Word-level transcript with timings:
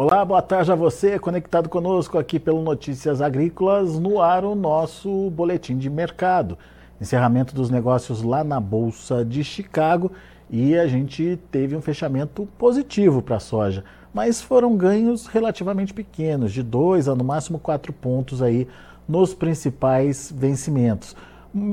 Olá, 0.00 0.24
boa 0.24 0.40
tarde 0.40 0.70
a 0.70 0.76
você, 0.76 1.18
conectado 1.18 1.68
conosco 1.68 2.18
aqui 2.18 2.38
pelo 2.38 2.62
Notícias 2.62 3.20
Agrícolas, 3.20 3.98
no 3.98 4.22
ar 4.22 4.44
o 4.44 4.54
nosso 4.54 5.28
boletim 5.30 5.76
de 5.76 5.90
mercado. 5.90 6.56
Encerramento 7.00 7.52
dos 7.52 7.68
negócios 7.68 8.22
lá 8.22 8.44
na 8.44 8.60
Bolsa 8.60 9.24
de 9.24 9.42
Chicago 9.42 10.12
e 10.48 10.78
a 10.78 10.86
gente 10.86 11.36
teve 11.50 11.74
um 11.74 11.82
fechamento 11.82 12.46
positivo 12.56 13.20
para 13.20 13.38
a 13.38 13.40
soja, 13.40 13.82
mas 14.14 14.40
foram 14.40 14.76
ganhos 14.76 15.26
relativamente 15.26 15.92
pequenos, 15.92 16.52
de 16.52 16.62
2 16.62 17.08
a 17.08 17.16
no 17.16 17.24
máximo 17.24 17.58
4 17.58 17.92
pontos 17.92 18.40
aí 18.40 18.68
nos 19.08 19.34
principais 19.34 20.32
vencimentos. 20.32 21.16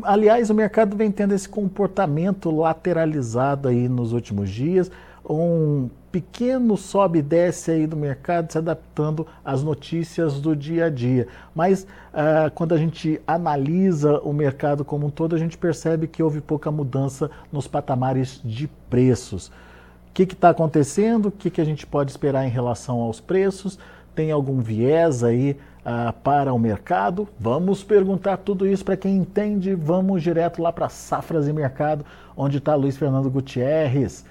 Aliás, 0.01 0.49
o 0.49 0.55
mercado 0.55 0.97
vem 0.97 1.11
tendo 1.11 1.35
esse 1.35 1.47
comportamento 1.47 2.49
lateralizado 2.49 3.67
aí 3.67 3.87
nos 3.87 4.13
últimos 4.13 4.49
dias, 4.49 4.89
um 5.29 5.89
pequeno 6.11 6.77
sobe 6.77 7.19
e 7.19 7.21
desce 7.21 7.71
aí 7.71 7.85
do 7.85 7.97
mercado, 7.97 8.49
se 8.49 8.57
adaptando 8.57 9.27
às 9.43 9.61
notícias 9.61 10.39
do 10.39 10.55
dia 10.55 10.85
a 10.85 10.89
dia. 10.89 11.27
Mas 11.53 11.83
uh, 11.83 12.49
quando 12.55 12.73
a 12.73 12.77
gente 12.77 13.19
analisa 13.27 14.19
o 14.19 14.31
mercado 14.31 14.85
como 14.85 15.07
um 15.07 15.09
todo, 15.09 15.35
a 15.35 15.37
gente 15.37 15.57
percebe 15.57 16.07
que 16.07 16.23
houve 16.23 16.39
pouca 16.39 16.71
mudança 16.71 17.29
nos 17.51 17.67
patamares 17.67 18.39
de 18.45 18.69
preços. 18.89 19.47
O 19.47 20.13
que 20.13 20.23
está 20.23 20.51
acontecendo? 20.51 21.25
O 21.25 21.31
que, 21.31 21.49
que 21.49 21.59
a 21.59 21.65
gente 21.65 21.85
pode 21.85 22.11
esperar 22.11 22.45
em 22.45 22.49
relação 22.49 23.01
aos 23.01 23.19
preços? 23.19 23.77
Tem 24.15 24.31
algum 24.31 24.61
viés 24.61 25.21
aí 25.21 25.57
uh, 25.81 26.13
para 26.23 26.53
o 26.53 26.57
mercado? 26.57 27.27
Vamos 27.37 27.83
perguntar 27.83 28.37
tudo 28.37 28.65
isso 28.65 28.85
para 28.85 28.95
quem 28.95 29.17
entende. 29.17 29.75
Vamos 29.75 30.23
direto 30.23 30.61
lá 30.61 30.71
para 30.71 30.87
Safras 30.87 31.49
e 31.49 31.51
Mercado, 31.51 32.05
onde 32.37 32.59
está 32.59 32.73
Luiz 32.73 32.95
Fernando 32.95 33.29
Gutierrez. 33.29 34.23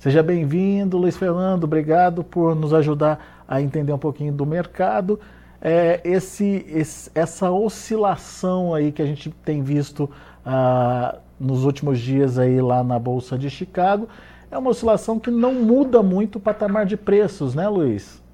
Seja 0.00 0.22
bem-vindo, 0.22 0.96
Luiz 0.96 1.14
Fernando. 1.14 1.64
Obrigado 1.64 2.24
por 2.24 2.56
nos 2.56 2.72
ajudar 2.72 3.44
a 3.46 3.60
entender 3.60 3.92
um 3.92 3.98
pouquinho 3.98 4.32
do 4.32 4.46
mercado. 4.46 5.20
É, 5.60 6.00
esse, 6.02 6.64
esse, 6.70 7.10
essa 7.14 7.50
oscilação 7.50 8.72
aí 8.72 8.92
que 8.92 9.02
a 9.02 9.04
gente 9.04 9.28
tem 9.44 9.62
visto 9.62 10.10
ah, 10.42 11.16
nos 11.38 11.66
últimos 11.66 12.00
dias 12.00 12.38
aí 12.38 12.62
lá 12.62 12.82
na 12.82 12.98
Bolsa 12.98 13.36
de 13.36 13.50
Chicago 13.50 14.08
é 14.50 14.56
uma 14.56 14.70
oscilação 14.70 15.20
que 15.20 15.30
não 15.30 15.52
muda 15.52 16.02
muito 16.02 16.36
o 16.36 16.40
patamar 16.40 16.86
de 16.86 16.96
preços, 16.96 17.54
né, 17.54 17.68
Luiz? 17.68 18.24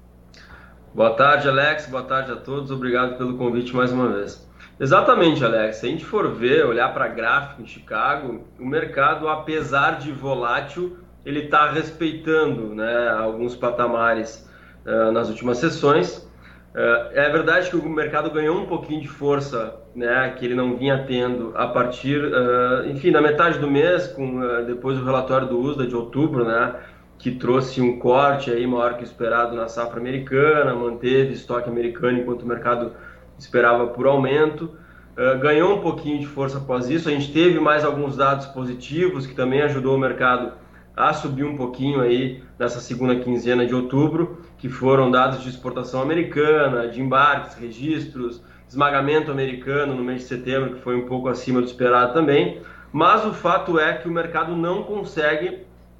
Boa 0.95 1.15
tarde, 1.15 1.49
Alex. 1.49 1.87
Boa 1.87 2.03
tarde 2.03 2.31
a 2.31 2.37
todos. 2.37 2.71
Obrigado 2.71 3.17
pelo 3.17 3.35
convite 3.35 3.75
mais 3.75 3.91
uma 3.91 4.07
vez. 4.07 4.49
Exatamente, 4.79 5.43
Alex. 5.43 5.75
Se 5.75 5.85
a 5.85 5.89
gente 5.89 6.05
for 6.05 6.33
ver, 6.33 6.65
olhar 6.65 6.93
para 6.93 7.09
gráfico 7.09 7.61
em 7.61 7.67
Chicago, 7.67 8.39
o 8.57 8.65
mercado, 8.65 9.27
apesar 9.27 9.99
de 9.99 10.13
volátil, 10.13 10.97
ele 11.27 11.41
está 11.41 11.69
respeitando 11.69 12.73
né, 12.73 13.09
alguns 13.09 13.53
patamares 13.53 14.49
uh, 14.85 15.11
nas 15.11 15.29
últimas 15.29 15.57
sessões. 15.57 16.25
Uh, 16.73 17.11
é 17.11 17.29
verdade 17.29 17.69
que 17.69 17.75
o 17.75 17.89
mercado 17.89 18.31
ganhou 18.31 18.57
um 18.57 18.65
pouquinho 18.65 19.01
de 19.01 19.09
força, 19.09 19.75
né, 19.93 20.33
que 20.37 20.45
ele 20.45 20.55
não 20.55 20.77
vinha 20.77 21.03
tendo 21.05 21.51
a 21.55 21.67
partir, 21.67 22.23
uh, 22.23 22.87
enfim, 22.89 23.11
na 23.11 23.21
metade 23.21 23.59
do 23.59 23.69
mês, 23.69 24.07
com 24.07 24.39
depois 24.65 24.97
do 24.97 25.03
relatório 25.03 25.47
do 25.47 25.59
USDA 25.59 25.85
de 25.85 25.95
outubro, 25.95 26.45
né, 26.45 26.75
que 27.17 27.31
trouxe 27.31 27.81
um 27.81 27.99
corte 27.99 28.49
aí 28.49 28.65
maior 28.65 28.95
que 28.95 29.03
esperado 29.03 29.53
na 29.53 29.67
safra 29.67 29.99
americana, 29.99 30.73
manteve 30.73 31.33
estoque 31.33 31.69
americano 31.69 32.19
enquanto 32.19 32.43
o 32.43 32.47
mercado 32.47 32.93
esperava 33.37 33.87
por 33.87 34.07
aumento. 34.07 34.77
Uh, 35.17 35.37
ganhou 35.39 35.75
um 35.75 35.81
pouquinho 35.81 36.19
de 36.19 36.27
força 36.27 36.59
após 36.59 36.89
isso. 36.89 37.09
A 37.09 37.11
gente 37.11 37.33
teve 37.33 37.59
mais 37.59 37.83
alguns 37.83 38.15
dados 38.15 38.45
positivos 38.45 39.27
que 39.27 39.35
também 39.35 39.61
ajudou 39.63 39.93
o 39.95 39.99
mercado 39.99 40.53
a 40.97 41.13
subir 41.13 41.43
um 41.43 41.55
pouquinho 41.55 42.01
aí 42.01 42.43
nessa 42.57 42.79
segunda 42.79 43.15
quinzena 43.15 43.67
de 43.67 43.75
outubro, 43.75 44.41
que 44.57 44.67
foram 44.67 45.11
dados 45.11 45.43
de 45.43 45.49
exportação 45.49 46.01
americana, 46.01 46.87
de 46.87 46.99
embarques, 46.99 47.53
registros, 47.53 48.41
esmagamento 48.67 49.31
americano 49.31 49.93
no 49.93 50.03
mês 50.03 50.21
de 50.21 50.27
setembro, 50.27 50.73
que 50.73 50.81
foi 50.81 50.95
um 50.95 51.05
pouco 51.05 51.29
acima 51.29 51.61
do 51.61 51.67
esperado 51.67 52.13
também. 52.13 52.61
Mas 52.91 53.23
o 53.23 53.31
fato 53.31 53.79
é 53.79 53.93
que 53.93 54.07
o 54.07 54.11
mercado 54.11 54.55
não 54.55 54.83
consegue 54.83 55.59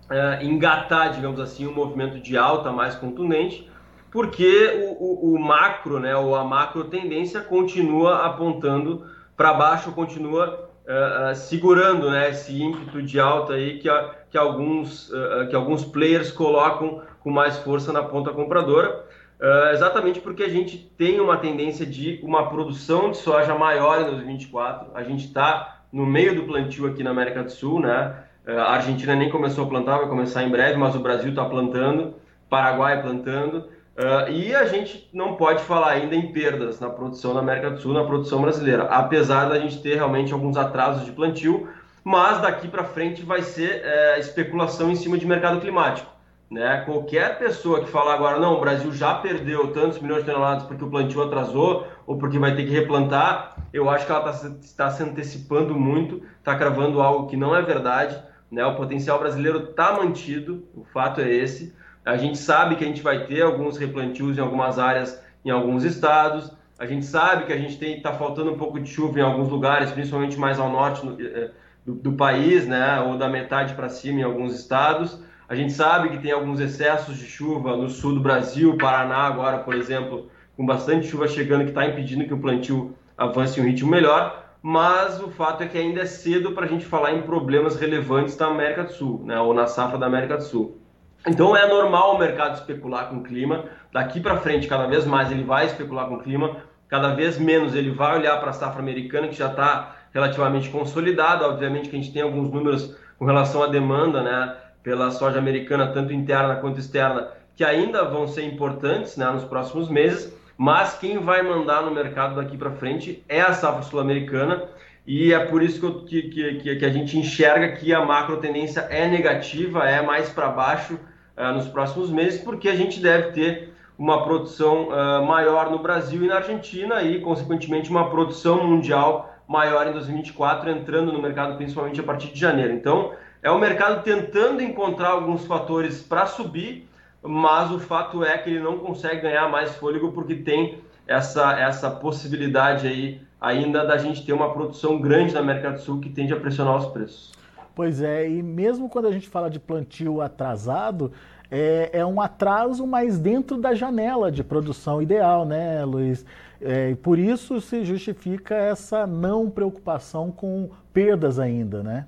é, 0.09 0.43
engatar, 0.43 1.11
digamos 1.11 1.39
assim, 1.39 1.67
um 1.67 1.73
movimento 1.73 2.19
de 2.19 2.35
alta 2.35 2.71
mais 2.71 2.95
contundente, 2.95 3.69
porque 4.09 4.83
o, 4.83 5.31
o, 5.31 5.35
o 5.35 5.39
macro, 5.39 5.99
né, 5.99 6.15
ou 6.15 6.35
a 6.35 6.43
macro 6.43 6.85
tendência 6.85 7.39
continua 7.41 8.25
apontando 8.25 9.05
para 9.35 9.53
baixo, 9.53 9.91
continua 9.91 10.66
uh, 10.87 11.35
segurando 11.35 12.09
né, 12.09 12.29
esse 12.29 12.61
ímpeto 12.61 13.01
de 13.01 13.19
alta 13.19 13.53
aí 13.53 13.79
que, 13.79 13.89
a, 13.89 14.15
que, 14.29 14.37
alguns, 14.37 15.09
uh, 15.09 15.47
que 15.49 15.55
alguns 15.55 15.83
players 15.83 16.31
colocam 16.31 17.01
com 17.19 17.29
mais 17.29 17.57
força 17.57 17.91
na 17.91 18.01
ponta 18.01 18.31
compradora, 18.31 19.05
uh, 19.39 19.73
exatamente 19.73 20.19
porque 20.19 20.43
a 20.43 20.49
gente 20.49 20.77
tem 20.97 21.19
uma 21.19 21.37
tendência 21.37 21.85
de 21.85 22.19
uma 22.23 22.49
produção 22.49 23.11
de 23.11 23.17
soja 23.17 23.53
maior 23.55 24.01
em 24.01 24.05
2024. 24.05 24.91
A 24.95 25.03
gente 25.03 25.25
está 25.25 25.81
no 25.91 26.05
meio 26.05 26.35
do 26.35 26.43
plantio 26.43 26.87
aqui 26.87 27.03
na 27.03 27.11
América 27.11 27.43
do 27.43 27.51
Sul, 27.51 27.79
né? 27.79 28.23
A 28.45 28.75
Argentina 28.75 29.13
nem 29.13 29.29
começou 29.29 29.65
a 29.65 29.67
plantar, 29.67 29.97
vai 29.97 30.07
começar 30.07 30.41
em 30.41 30.49
breve, 30.49 30.77
mas 30.77 30.95
o 30.95 30.99
Brasil 30.99 31.31
está 31.31 31.43
plantando, 31.43 32.15
Paraguai 32.49 33.01
plantando. 33.01 33.67
Uh, 33.97 34.29
e 34.29 34.55
a 34.55 34.65
gente 34.65 35.09
não 35.11 35.35
pode 35.35 35.63
falar 35.63 35.89
ainda 35.89 36.15
em 36.15 36.31
perdas 36.31 36.79
na 36.79 36.87
produção 36.87 37.33
na 37.33 37.39
América 37.39 37.71
do 37.71 37.81
Sul, 37.81 37.93
na 37.93 38.03
produção 38.03 38.39
brasileira, 38.39 38.83
apesar 38.83 39.49
da 39.49 39.59
gente 39.59 39.81
ter 39.81 39.95
realmente 39.95 40.31
alguns 40.31 40.55
atrasos 40.55 41.03
de 41.03 41.11
plantio, 41.11 41.67
mas 42.03 42.39
daqui 42.39 42.67
para 42.67 42.83
frente 42.83 43.23
vai 43.23 43.41
ser 43.41 43.81
é, 43.83 44.19
especulação 44.19 44.91
em 44.91 44.95
cima 44.95 45.17
de 45.17 45.25
mercado 45.25 45.59
climático. 45.59 46.11
Né? 46.49 46.83
Qualquer 46.85 47.39
pessoa 47.39 47.83
que 47.83 47.89
falar 47.89 48.13
agora, 48.13 48.39
não, 48.39 48.53
o 48.53 48.59
Brasil 48.59 48.91
já 48.93 49.15
perdeu 49.15 49.73
tantos 49.73 49.99
milhões 49.99 50.23
de 50.23 50.31
toneladas 50.31 50.63
porque 50.63 50.83
o 50.83 50.89
plantio 50.89 51.23
atrasou 51.23 51.87
ou 52.05 52.19
porque 52.19 52.37
vai 52.37 52.55
ter 52.55 52.65
que 52.65 52.71
replantar, 52.71 53.57
eu 53.73 53.89
acho 53.89 54.05
que 54.05 54.11
ela 54.11 54.29
está 54.29 54.85
tá 54.85 54.91
se 54.91 55.01
antecipando 55.01 55.73
muito, 55.73 56.21
está 56.37 56.55
cravando 56.55 57.01
algo 57.01 57.27
que 57.27 57.35
não 57.35 57.55
é 57.55 57.63
verdade. 57.63 58.15
Né? 58.51 58.63
O 58.63 58.75
potencial 58.75 59.17
brasileiro 59.17 59.71
está 59.71 59.91
mantido, 59.91 60.65
o 60.75 60.85
fato 60.85 61.19
é 61.19 61.29
esse. 61.29 61.75
A 62.07 62.15
gente 62.15 62.37
sabe 62.37 62.77
que 62.77 62.85
a 62.85 62.87
gente 62.87 63.01
vai 63.01 63.25
ter 63.25 63.41
alguns 63.41 63.77
replantios 63.77 64.37
em 64.37 64.39
algumas 64.39 64.79
áreas, 64.79 65.21
em 65.43 65.49
alguns 65.49 65.83
estados. 65.83 66.49
A 66.79 66.85
gente 66.85 67.05
sabe 67.05 67.45
que 67.45 67.51
a 67.51 67.57
gente 67.57 67.83
está 67.83 68.13
faltando 68.13 68.49
um 68.49 68.57
pouco 68.57 68.79
de 68.79 68.89
chuva 68.89 69.19
em 69.19 69.21
alguns 69.21 69.49
lugares, 69.49 69.91
principalmente 69.91 70.39
mais 70.39 70.57
ao 70.57 70.71
norte 70.71 71.05
no, 71.05 71.21
eh, 71.21 71.51
do, 71.85 71.95
do, 71.95 72.13
país, 72.13 72.65
né, 72.65 73.01
ou 73.01 73.17
da 73.17 73.27
metade 73.27 73.73
para 73.73 73.89
cima 73.89 74.21
em 74.21 74.23
alguns 74.23 74.55
estados. 74.55 75.21
A 75.49 75.53
gente 75.53 75.73
sabe 75.73 76.07
que 76.07 76.19
tem 76.19 76.31
alguns 76.31 76.61
excessos 76.61 77.17
de 77.17 77.25
chuva 77.25 77.75
no 77.75 77.89
sul 77.89 78.13
do 78.13 78.21
Brasil, 78.21 78.77
Paraná 78.77 79.23
agora, 79.23 79.57
por 79.57 79.75
exemplo, 79.75 80.31
com 80.55 80.65
bastante 80.65 81.07
chuva 81.07 81.27
chegando, 81.27 81.65
que 81.65 81.71
está 81.71 81.85
impedindo 81.85 82.23
que 82.23 82.33
o 82.33 82.39
plantio 82.39 82.95
avance 83.17 83.59
em 83.59 83.63
um 83.63 83.65
ritmo 83.65 83.91
melhor. 83.91 84.45
Mas 84.61 85.21
o 85.21 85.27
fato 85.29 85.61
é 85.61 85.67
que 85.67 85.77
ainda 85.77 86.03
é 86.03 86.05
cedo 86.05 86.53
para 86.53 86.67
a 86.67 86.69
gente 86.69 86.85
falar 86.85 87.11
em 87.11 87.23
problemas 87.23 87.75
relevantes 87.75 88.37
da 88.37 88.47
América 88.47 88.85
do 88.85 88.93
Sul, 88.93 89.23
né, 89.25 89.37
ou 89.41 89.53
na 89.53 89.67
safra 89.67 89.97
da 89.97 90.05
América 90.05 90.37
do 90.37 90.43
Sul. 90.43 90.86
Então 91.27 91.55
é 91.57 91.67
normal 91.67 92.15
o 92.15 92.17
mercado 92.17 92.55
especular 92.55 93.09
com 93.09 93.17
o 93.17 93.23
clima. 93.23 93.65
Daqui 93.91 94.21
para 94.21 94.37
frente, 94.37 94.65
cada 94.65 94.87
vez 94.87 95.05
mais 95.05 95.29
ele 95.29 95.43
vai 95.43 95.65
especular 95.65 96.07
com 96.07 96.15
o 96.15 96.19
clima, 96.23 96.57
cada 96.87 97.13
vez 97.13 97.37
menos 97.37 97.75
ele 97.75 97.91
vai 97.91 98.17
olhar 98.17 98.39
para 98.39 98.51
a 98.51 98.53
safra 98.53 98.81
americana, 98.81 99.27
que 99.27 99.35
já 99.35 99.47
está 99.47 99.97
relativamente 100.13 100.69
consolidada. 100.69 101.45
Obviamente 101.45 101.89
que 101.89 101.97
a 101.97 101.99
gente 101.99 102.13
tem 102.13 102.21
alguns 102.21 102.49
números 102.49 102.95
com 103.19 103.25
relação 103.25 103.61
à 103.61 103.67
demanda 103.67 104.23
né, 104.23 104.55
pela 104.81 105.11
soja 105.11 105.37
americana, 105.37 105.87
tanto 105.87 106.13
interna 106.13 106.55
quanto 106.55 106.79
externa, 106.79 107.27
que 107.57 107.63
ainda 107.63 108.05
vão 108.05 108.25
ser 108.25 108.43
importantes 108.43 109.17
né, 109.17 109.29
nos 109.29 109.43
próximos 109.43 109.89
meses. 109.89 110.33
Mas 110.57 110.97
quem 110.97 111.19
vai 111.19 111.43
mandar 111.43 111.83
no 111.83 111.91
mercado 111.91 112.35
daqui 112.35 112.57
para 112.57 112.71
frente 112.71 113.21
é 113.27 113.41
a 113.41 113.51
safra 113.51 113.81
sul-americana. 113.81 114.63
E 115.05 115.33
é 115.33 115.39
por 115.39 115.61
isso 115.61 116.05
que, 116.05 116.23
que, 116.23 116.75
que, 116.75 116.85
a 116.85 116.89
gente 116.89 117.17
enxerga 117.17 117.73
que 117.73 117.93
a 117.93 118.03
macro 118.03 118.37
tendência 118.37 118.81
é 118.89 119.07
negativa, 119.07 119.87
é 119.87 120.01
mais 120.01 120.29
para 120.29 120.49
baixo 120.49 120.97
uh, 121.37 121.53
nos 121.53 121.67
próximos 121.67 122.09
meses, 122.09 122.41
porque 122.41 122.67
a 122.67 122.75
gente 122.75 122.99
deve 122.99 123.31
ter 123.31 123.73
uma 123.97 124.23
produção 124.23 124.89
uh, 124.89 125.25
maior 125.25 125.71
no 125.71 125.79
Brasil 125.79 126.23
e 126.23 126.27
na 126.27 126.35
Argentina 126.35 127.01
e, 127.01 127.19
consequentemente, 127.21 127.89
uma 127.89 128.09
produção 128.09 128.65
mundial 128.67 129.33
maior 129.47 129.87
em 129.87 129.93
2024, 129.93 130.69
entrando 130.69 131.11
no 131.11 131.21
mercado 131.21 131.55
principalmente 131.55 131.99
a 131.99 132.03
partir 132.03 132.27
de 132.27 132.39
janeiro. 132.39 132.73
Então, 132.73 133.11
é 133.41 133.49
o 133.49 133.57
mercado 133.57 134.03
tentando 134.03 134.61
encontrar 134.61 135.09
alguns 135.09 135.45
fatores 135.45 136.01
para 136.01 136.25
subir, 136.25 136.87
mas 137.21 137.71
o 137.71 137.79
fato 137.79 138.23
é 138.23 138.37
que 138.37 138.49
ele 138.49 138.59
não 138.59 138.77
consegue 138.77 139.21
ganhar 139.21 139.49
mais 139.49 139.75
fôlego 139.75 140.11
porque 140.11 140.35
tem 140.35 140.79
essa, 141.07 141.57
essa 141.59 141.89
possibilidade 141.89 142.87
aí 142.87 143.21
ainda 143.39 143.85
da 143.85 143.97
gente 143.97 144.25
ter 144.25 144.33
uma 144.33 144.51
produção 144.51 144.99
grande 144.99 145.33
na 145.33 145.39
América 145.39 145.71
do 145.71 145.79
Sul 145.79 145.99
que 145.99 146.09
tende 146.09 146.33
a 146.33 146.39
pressionar 146.39 146.75
os 146.75 146.87
preços. 146.87 147.31
Pois 147.77 148.01
é, 148.01 148.27
e 148.27 148.41
mesmo 148.41 148.89
quando 148.89 149.07
a 149.07 149.11
gente 149.11 149.29
fala 149.29 149.51
de 149.51 149.59
plantio 149.59 150.19
atrasado, 150.19 151.11
é, 151.51 151.91
é 151.93 152.03
um 152.03 152.19
atraso, 152.19 152.87
mas 152.87 153.19
dentro 153.19 153.55
da 153.55 153.75
janela 153.75 154.31
de 154.31 154.43
produção 154.43 154.99
ideal, 154.99 155.45
né, 155.45 155.85
Luiz? 155.85 156.25
É, 156.59 156.95
por 156.95 157.19
isso 157.19 157.61
se 157.61 157.85
justifica 157.85 158.55
essa 158.55 159.05
não 159.05 159.47
preocupação 159.47 160.31
com 160.31 160.71
perdas 160.91 161.37
ainda, 161.37 161.83
né? 161.83 162.07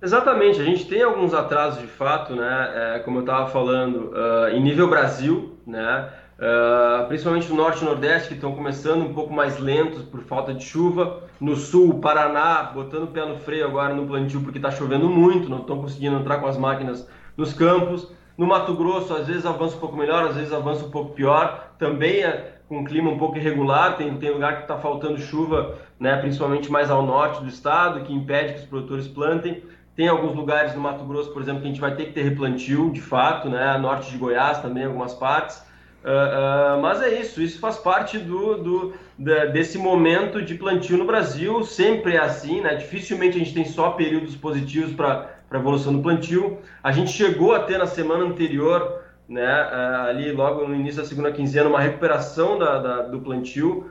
Exatamente, 0.00 0.62
a 0.62 0.64
gente 0.64 0.88
tem 0.88 1.02
alguns 1.02 1.34
atrasos 1.34 1.82
de 1.82 1.88
fato, 1.88 2.34
né? 2.34 2.94
É, 2.96 2.98
como 3.00 3.18
eu 3.18 3.20
estava 3.20 3.50
falando, 3.50 4.12
uh, 4.14 4.48
em 4.54 4.62
nível 4.62 4.88
Brasil, 4.88 5.58
né? 5.66 6.08
Uh, 6.38 7.06
principalmente 7.08 7.48
no 7.48 7.56
norte 7.56 7.80
e 7.80 7.84
nordeste, 7.84 8.28
que 8.28 8.34
estão 8.34 8.54
começando 8.54 9.02
um 9.02 9.14
pouco 9.14 9.32
mais 9.32 9.58
lentos 9.58 10.02
por 10.02 10.20
falta 10.22 10.52
de 10.52 10.62
chuva. 10.62 11.22
No 11.40 11.56
sul, 11.56 11.98
Paraná, 11.98 12.62
botando 12.74 13.04
o 13.04 13.06
pé 13.06 13.24
no 13.24 13.38
freio 13.38 13.66
agora 13.66 13.94
no 13.94 14.06
plantio 14.06 14.42
porque 14.42 14.58
está 14.58 14.70
chovendo 14.70 15.08
muito, 15.08 15.48
não 15.48 15.60
estão 15.60 15.80
conseguindo 15.80 16.16
entrar 16.16 16.38
com 16.38 16.46
as 16.46 16.58
máquinas 16.58 17.08
nos 17.36 17.54
campos. 17.54 18.12
No 18.36 18.46
Mato 18.46 18.74
Grosso, 18.74 19.14
às 19.14 19.26
vezes 19.26 19.46
avança 19.46 19.76
um 19.76 19.80
pouco 19.80 19.96
melhor, 19.96 20.24
às 20.24 20.36
vezes 20.36 20.52
avança 20.52 20.84
um 20.84 20.90
pouco 20.90 21.14
pior. 21.14 21.72
Também 21.78 22.22
é 22.22 22.56
com 22.68 22.80
um 22.80 22.84
clima 22.84 23.10
um 23.10 23.16
pouco 23.16 23.38
irregular, 23.38 23.96
tem, 23.96 24.14
tem 24.18 24.30
lugar 24.30 24.56
que 24.56 24.62
está 24.62 24.76
faltando 24.76 25.18
chuva, 25.18 25.76
né, 25.98 26.16
principalmente 26.16 26.70
mais 26.70 26.90
ao 26.90 27.02
norte 27.02 27.40
do 27.40 27.48
estado, 27.48 28.00
que 28.00 28.12
impede 28.12 28.54
que 28.54 28.60
os 28.60 28.66
produtores 28.66 29.08
plantem. 29.08 29.62
Tem 29.94 30.08
alguns 30.08 30.34
lugares 30.34 30.74
no 30.74 30.80
Mato 30.80 31.04
Grosso, 31.04 31.32
por 31.32 31.40
exemplo, 31.40 31.62
que 31.62 31.68
a 31.68 31.70
gente 31.70 31.80
vai 31.80 31.94
ter 31.94 32.06
que 32.06 32.12
ter 32.12 32.22
replantio, 32.22 32.90
de 32.90 33.00
fato, 33.00 33.48
né, 33.48 33.78
norte 33.78 34.10
de 34.10 34.18
Goiás 34.18 34.58
também, 34.58 34.84
algumas 34.84 35.14
partes. 35.14 35.64
Uh, 36.06 36.78
uh, 36.78 36.80
mas 36.80 37.02
é 37.02 37.20
isso, 37.20 37.42
isso 37.42 37.58
faz 37.58 37.78
parte 37.78 38.16
do, 38.16 38.56
do, 38.62 38.94
da, 39.18 39.46
desse 39.46 39.76
momento 39.76 40.40
de 40.40 40.54
plantio 40.54 40.96
no 40.96 41.04
Brasil, 41.04 41.64
sempre 41.64 42.14
é 42.14 42.20
assim, 42.20 42.60
né? 42.60 42.76
Dificilmente 42.76 43.34
a 43.34 43.40
gente 43.40 43.52
tem 43.52 43.64
só 43.64 43.90
períodos 43.90 44.36
positivos 44.36 44.92
para 44.94 45.28
a 45.50 45.56
evolução 45.56 45.92
do 45.92 46.00
plantio. 46.00 46.58
A 46.80 46.92
gente 46.92 47.10
chegou 47.10 47.56
a 47.56 47.58
ter 47.58 47.76
na 47.76 47.88
semana 47.88 48.24
anterior, 48.24 49.02
né, 49.28 49.44
uh, 49.44 50.08
ali 50.08 50.30
logo 50.30 50.68
no 50.68 50.76
início 50.76 51.02
da 51.02 51.08
segunda 51.08 51.32
quinzena, 51.32 51.68
uma 51.68 51.80
recuperação 51.80 52.56
da, 52.56 52.78
da 52.78 53.02
do 53.02 53.20
plantio, 53.20 53.90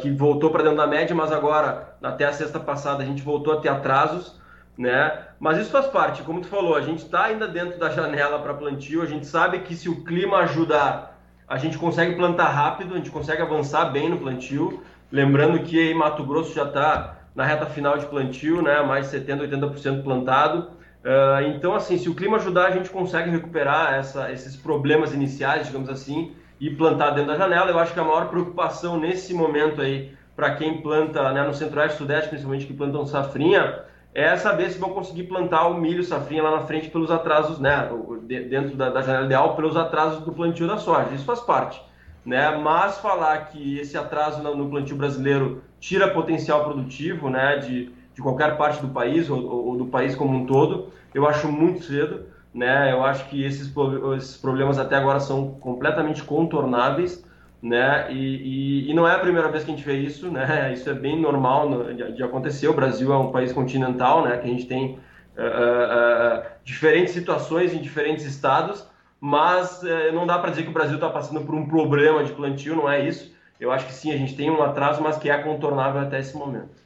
que 0.00 0.10
voltou 0.10 0.48
para 0.48 0.62
dentro 0.62 0.78
da 0.78 0.86
média, 0.86 1.14
mas 1.14 1.30
agora, 1.30 1.96
até 2.02 2.24
a 2.24 2.32
sexta 2.32 2.58
passada, 2.58 3.02
a 3.02 3.06
gente 3.06 3.22
voltou 3.22 3.52
a 3.52 3.60
ter 3.60 3.68
atrasos 3.68 4.40
né? 4.76 5.26
Mas 5.38 5.58
isso 5.58 5.70
faz 5.70 5.86
parte, 5.86 6.22
como 6.22 6.40
tu 6.40 6.48
falou, 6.48 6.74
a 6.74 6.80
gente 6.80 7.04
está 7.04 7.24
ainda 7.24 7.46
dentro 7.46 7.78
da 7.78 7.90
janela 7.90 8.40
para 8.40 8.54
plantio, 8.54 9.02
a 9.02 9.06
gente 9.06 9.26
sabe 9.26 9.60
que 9.60 9.74
se 9.74 9.88
o 9.88 10.02
clima 10.04 10.38
ajudar 10.38 11.13
a 11.48 11.58
gente 11.58 11.76
consegue 11.78 12.14
plantar 12.14 12.48
rápido, 12.48 12.94
a 12.94 12.96
gente 12.96 13.10
consegue 13.10 13.42
avançar 13.42 13.86
bem 13.86 14.08
no 14.08 14.18
plantio. 14.18 14.82
Lembrando 15.12 15.58
que 15.60 15.80
em 15.80 15.94
Mato 15.94 16.24
Grosso 16.24 16.54
já 16.54 16.64
está 16.64 17.18
na 17.34 17.44
reta 17.44 17.66
final 17.66 17.98
de 17.98 18.06
plantio, 18.06 18.62
né, 18.62 18.82
mais 18.82 19.06
70%, 19.08 19.50
80% 19.50 20.02
plantado. 20.02 20.70
Uh, 21.04 21.54
então, 21.54 21.74
assim, 21.74 21.98
se 21.98 22.08
o 22.08 22.14
clima 22.14 22.38
ajudar, 22.38 22.66
a 22.66 22.70
gente 22.70 22.88
consegue 22.88 23.28
recuperar 23.28 23.94
essa, 23.94 24.32
esses 24.32 24.56
problemas 24.56 25.12
iniciais, 25.12 25.66
digamos 25.66 25.90
assim, 25.90 26.32
e 26.58 26.70
plantar 26.70 27.10
dentro 27.10 27.32
da 27.32 27.36
janela. 27.36 27.70
Eu 27.70 27.78
acho 27.78 27.92
que 27.92 28.00
a 28.00 28.04
maior 28.04 28.28
preocupação 28.28 28.98
nesse 28.98 29.34
momento 29.34 29.82
aí, 29.82 30.14
para 30.34 30.54
quem 30.54 30.80
planta 30.80 31.30
né, 31.32 31.42
no 31.46 31.52
centro-oeste 31.52 31.96
e 31.96 31.98
sudeste, 31.98 32.30
principalmente 32.30 32.66
que 32.66 32.72
plantam 32.72 33.04
safrinha, 33.04 33.82
é 34.14 34.36
saber 34.36 34.70
se 34.70 34.78
vão 34.78 34.90
conseguir 34.90 35.24
plantar 35.24 35.66
o 35.66 35.74
milho 35.74 36.04
safrinha 36.04 36.42
lá 36.44 36.52
na 36.52 36.60
frente 36.60 36.88
pelos 36.88 37.10
atrasos, 37.10 37.58
né, 37.58 37.90
dentro 38.22 38.76
da, 38.76 38.88
da 38.88 39.02
janela 39.02 39.26
ideal, 39.26 39.56
pelos 39.56 39.76
atrasos 39.76 40.22
do 40.22 40.32
plantio 40.32 40.68
da 40.68 40.78
soja. 40.78 41.10
Isso 41.12 41.24
faz 41.24 41.40
parte. 41.40 41.82
Né? 42.24 42.56
Mas 42.56 42.98
falar 42.98 43.48
que 43.48 43.78
esse 43.78 43.98
atraso 43.98 44.40
no, 44.40 44.70
plantio 44.70 44.96
brasileiro 44.96 45.62
tira 45.80 46.08
potencial 46.08 46.64
produtivo 46.64 47.28
né, 47.28 47.58
de, 47.58 47.90
de 48.14 48.22
qualquer 48.22 48.56
parte 48.56 48.80
do 48.80 48.88
país 48.88 49.28
ou, 49.28 49.44
ou, 49.44 49.76
do 49.76 49.86
país 49.86 50.14
como 50.14 50.38
um 50.38 50.46
todo, 50.46 50.90
eu 51.12 51.26
acho 51.26 51.50
muito 51.50 51.82
cedo. 51.82 52.22
Né? 52.54 52.92
Eu 52.92 53.04
acho 53.04 53.28
que 53.28 53.44
esses, 53.44 53.70
esses 54.16 54.36
problemas 54.36 54.78
até 54.78 54.94
agora 54.94 55.18
são 55.18 55.50
completamente 55.54 56.22
contornáveis 56.22 57.24
né? 57.64 58.12
E, 58.12 58.16
e, 58.16 58.90
e, 58.90 58.94
não 58.94 59.08
é 59.08 59.14
a 59.14 59.18
primeira 59.18 59.48
vez 59.48 59.64
que 59.64 59.72
a 59.72 59.74
gente 59.74 59.86
vê 59.86 59.94
isso, 59.94 60.30
né? 60.30 60.70
Isso 60.74 60.88
é 60.90 60.92
bem 60.92 61.18
normal 61.18 61.70
no, 61.70 61.94
de, 61.94 62.12
de, 62.12 62.22
acontecer. 62.22 62.68
O 62.68 62.74
Brasil 62.74 63.10
é 63.10 63.16
um 63.16 63.32
país 63.32 63.54
continental, 63.54 64.22
né? 64.22 64.36
Que 64.36 64.46
a 64.46 64.50
gente 64.50 64.66
tem 64.66 64.98
uh, 65.38 65.40
uh, 65.40 66.42
diferentes 66.62 67.14
situações 67.14 67.72
em 67.72 67.80
diferentes 67.80 68.26
estados, 68.26 68.86
mas 69.18 69.82
uh, 69.82 70.12
não 70.12 70.26
dá 70.26 70.38
para 70.38 70.50
dizer 70.50 70.64
que 70.64 70.68
o 70.68 70.74
Brasil 70.74 70.96
está 70.96 71.08
passando 71.08 71.40
por 71.40 71.54
um 71.54 71.66
problema 71.66 72.22
de 72.22 72.34
plantio, 72.34 72.76
não 72.76 72.86
é 72.88 73.08
isso. 73.08 73.34
Eu 73.58 73.72
acho 73.72 73.86
que 73.86 73.94
sim, 73.94 74.12
a 74.12 74.16
gente 74.18 74.36
tem 74.36 74.50
um 74.50 74.62
atraso, 74.62 75.02
mas 75.02 75.16
que 75.16 75.30
é 75.30 75.38
contornável 75.38 76.02
até 76.02 76.20
esse 76.20 76.36
momento. 76.36 76.84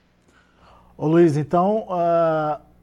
Ô 0.97 1.09
Luiz, 1.09 1.37
então 1.37 1.87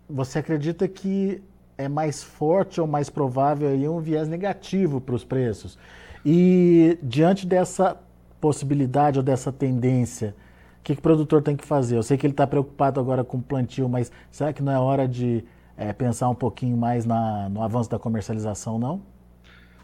você 0.09 0.39
acredita 0.39 0.87
que 0.87 1.41
é 1.77 1.87
mais 1.87 2.23
forte 2.23 2.81
ou 2.81 2.87
mais 2.87 3.09
provável 3.09 3.69
aí 3.69 3.87
um 3.87 3.99
viés 3.99 4.27
negativo 4.27 4.99
para 4.99 5.15
os 5.15 5.23
preços? 5.23 5.77
E 6.25 6.97
diante 7.03 7.45
dessa 7.45 7.97
possibilidade 8.41 9.19
ou 9.19 9.23
dessa 9.23 9.51
tendência, 9.51 10.35
o 10.79 10.83
que, 10.83 10.93
que 10.93 10.99
o 10.99 11.03
produtor 11.03 11.41
tem 11.43 11.55
que 11.55 11.65
fazer? 11.65 11.97
Eu 11.97 12.03
sei 12.03 12.17
que 12.17 12.25
ele 12.25 12.33
está 12.33 12.47
preocupado 12.47 12.99
agora 12.99 13.23
com 13.23 13.37
o 13.37 13.41
plantio, 13.41 13.87
mas 13.87 14.11
será 14.31 14.51
que 14.51 14.63
não 14.63 14.71
é 14.71 14.79
hora 14.79 15.07
de 15.07 15.45
é, 15.77 15.93
pensar 15.93 16.29
um 16.29 16.35
pouquinho 16.35 16.75
mais 16.75 17.05
na, 17.05 17.47
no 17.49 17.61
avanço 17.61 17.89
da 17.89 17.99
comercialização, 17.99 18.79
não? 18.79 19.01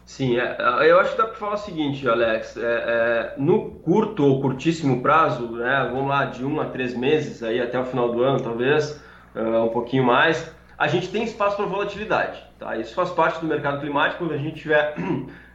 Sim, 0.04 0.36
é, 0.36 0.56
eu 0.90 0.98
acho 0.98 1.12
que 1.12 1.18
dá 1.18 1.26
para 1.26 1.36
falar 1.36 1.54
o 1.54 1.58
seguinte, 1.58 2.08
Alex, 2.08 2.56
é, 2.56 2.60
é, 2.60 3.34
no 3.38 3.70
curto 3.70 4.24
ou 4.24 4.40
curtíssimo 4.40 5.00
prazo, 5.00 5.52
né, 5.52 5.88
vamos 5.92 6.08
lá, 6.08 6.24
de 6.24 6.44
um 6.44 6.60
a 6.60 6.66
três 6.66 6.96
meses, 6.96 7.42
aí 7.42 7.60
até 7.60 7.78
o 7.78 7.84
final 7.84 8.10
do 8.10 8.20
ano, 8.20 8.40
talvez, 8.40 9.00
uh, 9.34 9.64
um 9.64 9.68
pouquinho 9.68 10.04
mais, 10.04 10.52
a 10.76 10.88
gente 10.88 11.08
tem 11.08 11.22
espaço 11.22 11.56
para 11.56 11.66
volatilidade. 11.66 12.42
Tá? 12.58 12.76
Isso 12.76 12.94
faz 12.94 13.10
parte 13.10 13.40
do 13.40 13.46
mercado 13.46 13.80
climático, 13.80 14.24
quando 14.24 14.34
a 14.34 14.38
gente 14.38 14.60
tiver 14.60 14.94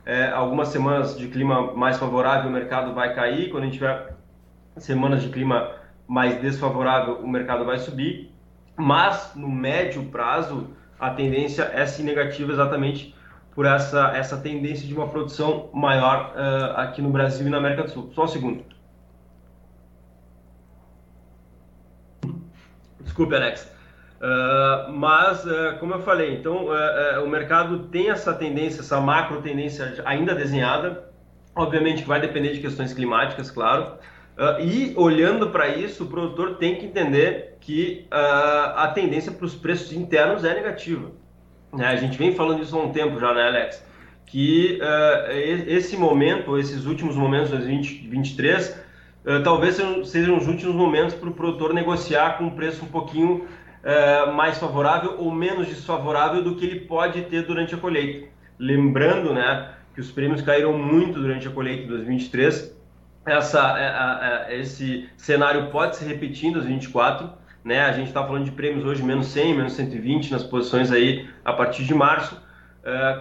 é, 0.08 0.30
algumas 0.30 0.70
semanas 0.70 1.18
de 1.18 1.28
clima 1.28 1.74
mais 1.74 1.98
favorável, 1.98 2.50
o 2.50 2.54
mercado 2.54 2.94
vai 2.94 3.14
cair. 3.14 3.50
Quando 3.50 3.64
a 3.64 3.66
gente 3.66 3.74
tiver 3.74 4.16
semanas 4.78 5.22
de 5.22 5.28
clima 5.28 5.74
mais 6.08 6.40
desfavorável, 6.40 7.16
o 7.16 7.28
mercado 7.28 7.66
vai 7.66 7.78
subir. 7.78 8.32
Mas 8.78 9.34
no 9.36 9.50
médio 9.50 10.06
prazo, 10.06 10.70
a 10.98 11.10
tendência 11.10 11.64
é 11.74 11.86
sim 11.86 12.04
negativa, 12.04 12.54
exatamente 12.54 13.14
por 13.54 13.66
essa, 13.66 14.16
essa 14.16 14.38
tendência 14.38 14.88
de 14.88 14.94
uma 14.94 15.10
produção 15.10 15.70
maior 15.74 16.34
uh, 16.38 16.80
aqui 16.80 17.02
no 17.02 17.10
Brasil 17.10 17.46
e 17.46 17.50
na 17.50 17.58
América 17.58 17.84
do 17.84 17.90
Sul. 17.90 18.10
Só 18.14 18.24
um 18.24 18.28
segundo. 18.28 18.64
Desculpe, 23.02 23.36
Alex. 23.36 23.70
Uh, 24.18 24.92
mas, 24.94 25.46
uh, 25.46 25.78
como 25.80 25.94
eu 25.94 26.02
falei, 26.02 26.34
então 26.34 26.66
uh, 26.66 27.24
o 27.24 27.30
mercado 27.30 27.84
tem 27.90 28.10
essa 28.10 28.34
tendência, 28.34 28.80
essa 28.82 29.00
macro 29.00 29.42
tendência 29.44 30.02
ainda 30.06 30.34
desenhada, 30.34 31.04
obviamente 31.56 32.02
que 32.02 32.08
vai 32.08 32.20
depender 32.20 32.52
de 32.54 32.60
questões 32.60 32.94
climáticas, 32.94 33.52
claro, 33.52 33.94
e 34.60 34.94
olhando 34.96 35.50
para 35.50 35.68
isso, 35.68 36.04
o 36.04 36.08
produtor 36.08 36.58
tem 36.58 36.76
que 36.76 36.86
entender 36.86 37.58
que 37.60 38.06
a 38.12 38.92
tendência 38.94 39.32
para 39.32 39.48
os 39.48 39.56
preços 39.56 39.92
internos 39.92 40.46
é 40.46 40.54
negativa. 40.54 41.10
Né? 41.74 41.88
A 41.88 41.96
gente 41.96 42.20
vem 42.20 42.36
falando 42.36 42.62
isso 42.62 42.78
há 42.78 42.84
um 42.84 42.92
tempo 42.92 43.20
já, 43.20 43.34
né, 43.34 43.48
Alex? 43.48 43.84
Que 44.28 44.80
esse 45.66 45.98
momento, 45.98 46.56
esses 46.60 46.86
últimos 46.86 47.16
momentos 47.16 47.50
de 47.50 47.58
2023, 47.58 48.80
talvez 49.44 49.82
sejam 50.06 50.38
os 50.38 50.48
últimos 50.48 50.76
momentos 50.76 51.16
para 51.16 51.30
o 51.30 51.34
produtor 51.34 51.74
negociar 51.74 52.38
com 52.38 52.44
um 52.44 52.52
preço 52.52 52.86
um 52.86 52.90
pouquinho 52.90 53.48
é, 53.88 54.30
mais 54.30 54.58
favorável 54.58 55.16
ou 55.18 55.32
menos 55.32 55.66
desfavorável 55.66 56.44
do 56.44 56.56
que 56.56 56.66
ele 56.66 56.82
pode 56.82 57.22
ter 57.22 57.44
durante 57.44 57.74
a 57.74 57.78
colheita. 57.78 58.28
Lembrando 58.60 59.34
né, 59.34 59.70
que 59.96 60.02
os 60.02 60.12
prêmios 60.12 60.42
caíram 60.42 60.78
muito 60.78 61.22
durante 61.22 61.48
a 61.48 61.52
colheita 61.52 61.84
de 61.84 61.88
2023. 61.88 62.76
Essa, 63.26 63.80
é, 63.80 64.56
é, 64.56 64.60
esse 64.60 65.08
cenário 65.16 65.72
pode 65.72 65.96
se 65.96 66.04
repetir 66.04 66.50
em 66.50 66.52
2024. 66.52 67.30
Né? 67.64 67.80
A 67.80 67.94
gente 67.94 68.08
está 68.08 68.22
falando 68.26 68.44
de 68.44 68.52
prêmios 68.52 68.84
hoje 68.84 69.02
menos 69.02 69.28
100, 69.28 69.56
menos 69.56 69.72
120 69.72 70.34
nas 70.34 70.44
posições 70.44 70.92
aí 70.92 71.26
a 71.46 71.54
partir 71.54 71.86
de 71.86 71.94
março. 71.94 72.46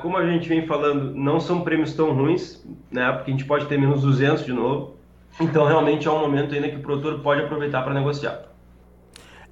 Como 0.01 0.17
a 0.17 0.25
gente 0.25 0.49
vem 0.49 0.65
falando, 0.65 1.13
não 1.13 1.41
são 1.41 1.63
prêmios 1.63 1.93
tão 1.93 2.13
ruins, 2.13 2.65
né? 2.89 3.11
porque 3.13 3.33
a 3.33 3.35
gente 3.35 3.45
pode 3.45 3.67
ter 3.67 3.77
menos 3.79 4.03
200 4.03 4.45
de 4.45 4.53
novo. 4.53 4.97
Então, 5.41 5.65
realmente 5.65 6.07
é 6.07 6.11
um 6.11 6.21
momento 6.21 6.55
ainda 6.55 6.69
que 6.69 6.77
o 6.77 6.81
produtor 6.81 7.21
pode 7.21 7.43
aproveitar 7.43 7.83
para 7.83 7.93
negociar. 7.93 8.56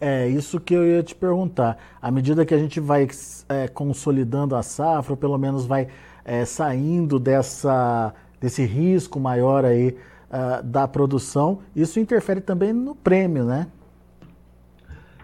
É, 0.06 0.28
isso 0.28 0.60
que 0.60 0.74
eu 0.74 0.86
ia 0.86 1.02
te 1.02 1.14
perguntar. 1.14 1.78
À 2.02 2.10
medida 2.10 2.44
que 2.44 2.52
a 2.52 2.58
gente 2.58 2.78
vai 2.78 3.08
é, 3.48 3.68
consolidando 3.68 4.54
a 4.54 4.62
safra, 4.62 5.14
ou 5.14 5.16
pelo 5.16 5.38
menos 5.38 5.64
vai 5.64 5.88
é, 6.22 6.44
saindo 6.44 7.18
dessa, 7.18 8.12
desse 8.38 8.66
risco 8.66 9.18
maior 9.18 9.64
aí 9.64 9.96
uh, 10.28 10.62
da 10.62 10.86
produção, 10.86 11.60
isso 11.74 11.98
interfere 11.98 12.42
também 12.42 12.70
no 12.70 12.94
prêmio, 12.94 13.46
né? 13.46 13.66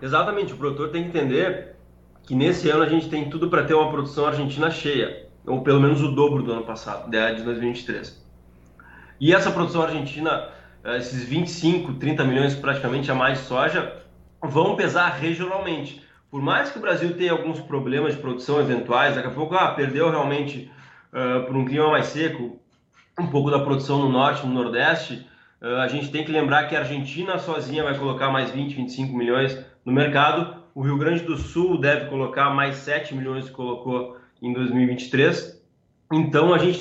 Exatamente. 0.01 0.55
O 0.55 0.57
produtor 0.57 0.89
tem 0.89 1.03
que 1.03 1.11
entender 1.11 1.77
que 2.23 2.35
nesse 2.35 2.71
ano 2.71 2.83
a 2.83 2.89
gente 2.89 3.11
tem 3.11 3.29
tudo 3.29 3.51
para 3.51 3.65
ter 3.65 3.75
uma 3.75 3.91
produção 3.91 4.25
argentina 4.25 4.71
cheia, 4.71 5.27
ou 5.47 5.61
pelo 5.61 5.79
menos 5.79 6.01
o 6.01 6.11
dobro 6.11 6.43
do 6.43 6.53
ano 6.53 6.63
passado, 6.63 7.11
de 7.11 7.43
2023. 7.43 8.19
E 9.21 9.35
essa 9.35 9.51
produção 9.51 9.83
argentina, 9.83 10.49
é, 10.83 10.97
esses 10.97 11.23
25, 11.23 11.93
30 11.97 12.25
milhões 12.25 12.55
praticamente 12.55 13.11
a 13.11 13.15
mais 13.15 13.41
de 13.41 13.45
soja, 13.45 14.01
vão 14.43 14.77
pesar 14.77 15.09
regionalmente. 15.11 16.03
Por 16.31 16.41
mais 16.41 16.71
que 16.71 16.79
o 16.79 16.81
Brasil 16.81 17.17
tenha 17.17 17.33
alguns 17.33 17.61
problemas 17.61 18.15
de 18.15 18.21
produção 18.21 18.61
eventuais, 18.61 19.17
daqui 19.17 19.29
a 19.29 19.33
pouco 19.33 19.55
ah, 19.55 19.73
perdeu 19.73 20.11
realmente 20.11 20.71
uh, 21.13 21.45
por 21.47 21.57
um 21.57 21.65
clima 21.65 21.91
mais 21.91 22.07
seco 22.07 22.59
um 23.19 23.27
pouco 23.27 23.51
da 23.51 23.59
produção 23.59 23.99
no 23.99 24.09
norte, 24.09 24.47
no 24.47 24.55
nordeste, 24.55 25.27
uh, 25.61 25.77
a 25.77 25.89
gente 25.89 26.11
tem 26.11 26.25
que 26.25 26.31
lembrar 26.31 26.69
que 26.69 26.77
a 26.77 26.81
Argentina 26.81 27.39
sozinha 27.39 27.83
vai 27.83 27.99
colocar 27.99 28.31
mais 28.31 28.51
20, 28.51 28.75
25 28.75 29.17
milhões 29.17 29.59
no 29.85 29.93
mercado, 29.93 30.61
o 30.75 30.83
Rio 30.83 30.97
Grande 30.97 31.25
do 31.25 31.37
Sul 31.37 31.79
deve 31.79 32.07
colocar 32.07 32.51
mais 32.51 32.77
7 32.77 33.15
milhões 33.15 33.47
que 33.47 33.53
colocou 33.53 34.17
em 34.41 34.53
2023. 34.53 35.61
Então, 36.13 36.55
a 36.55 36.59
gente, 36.59 36.81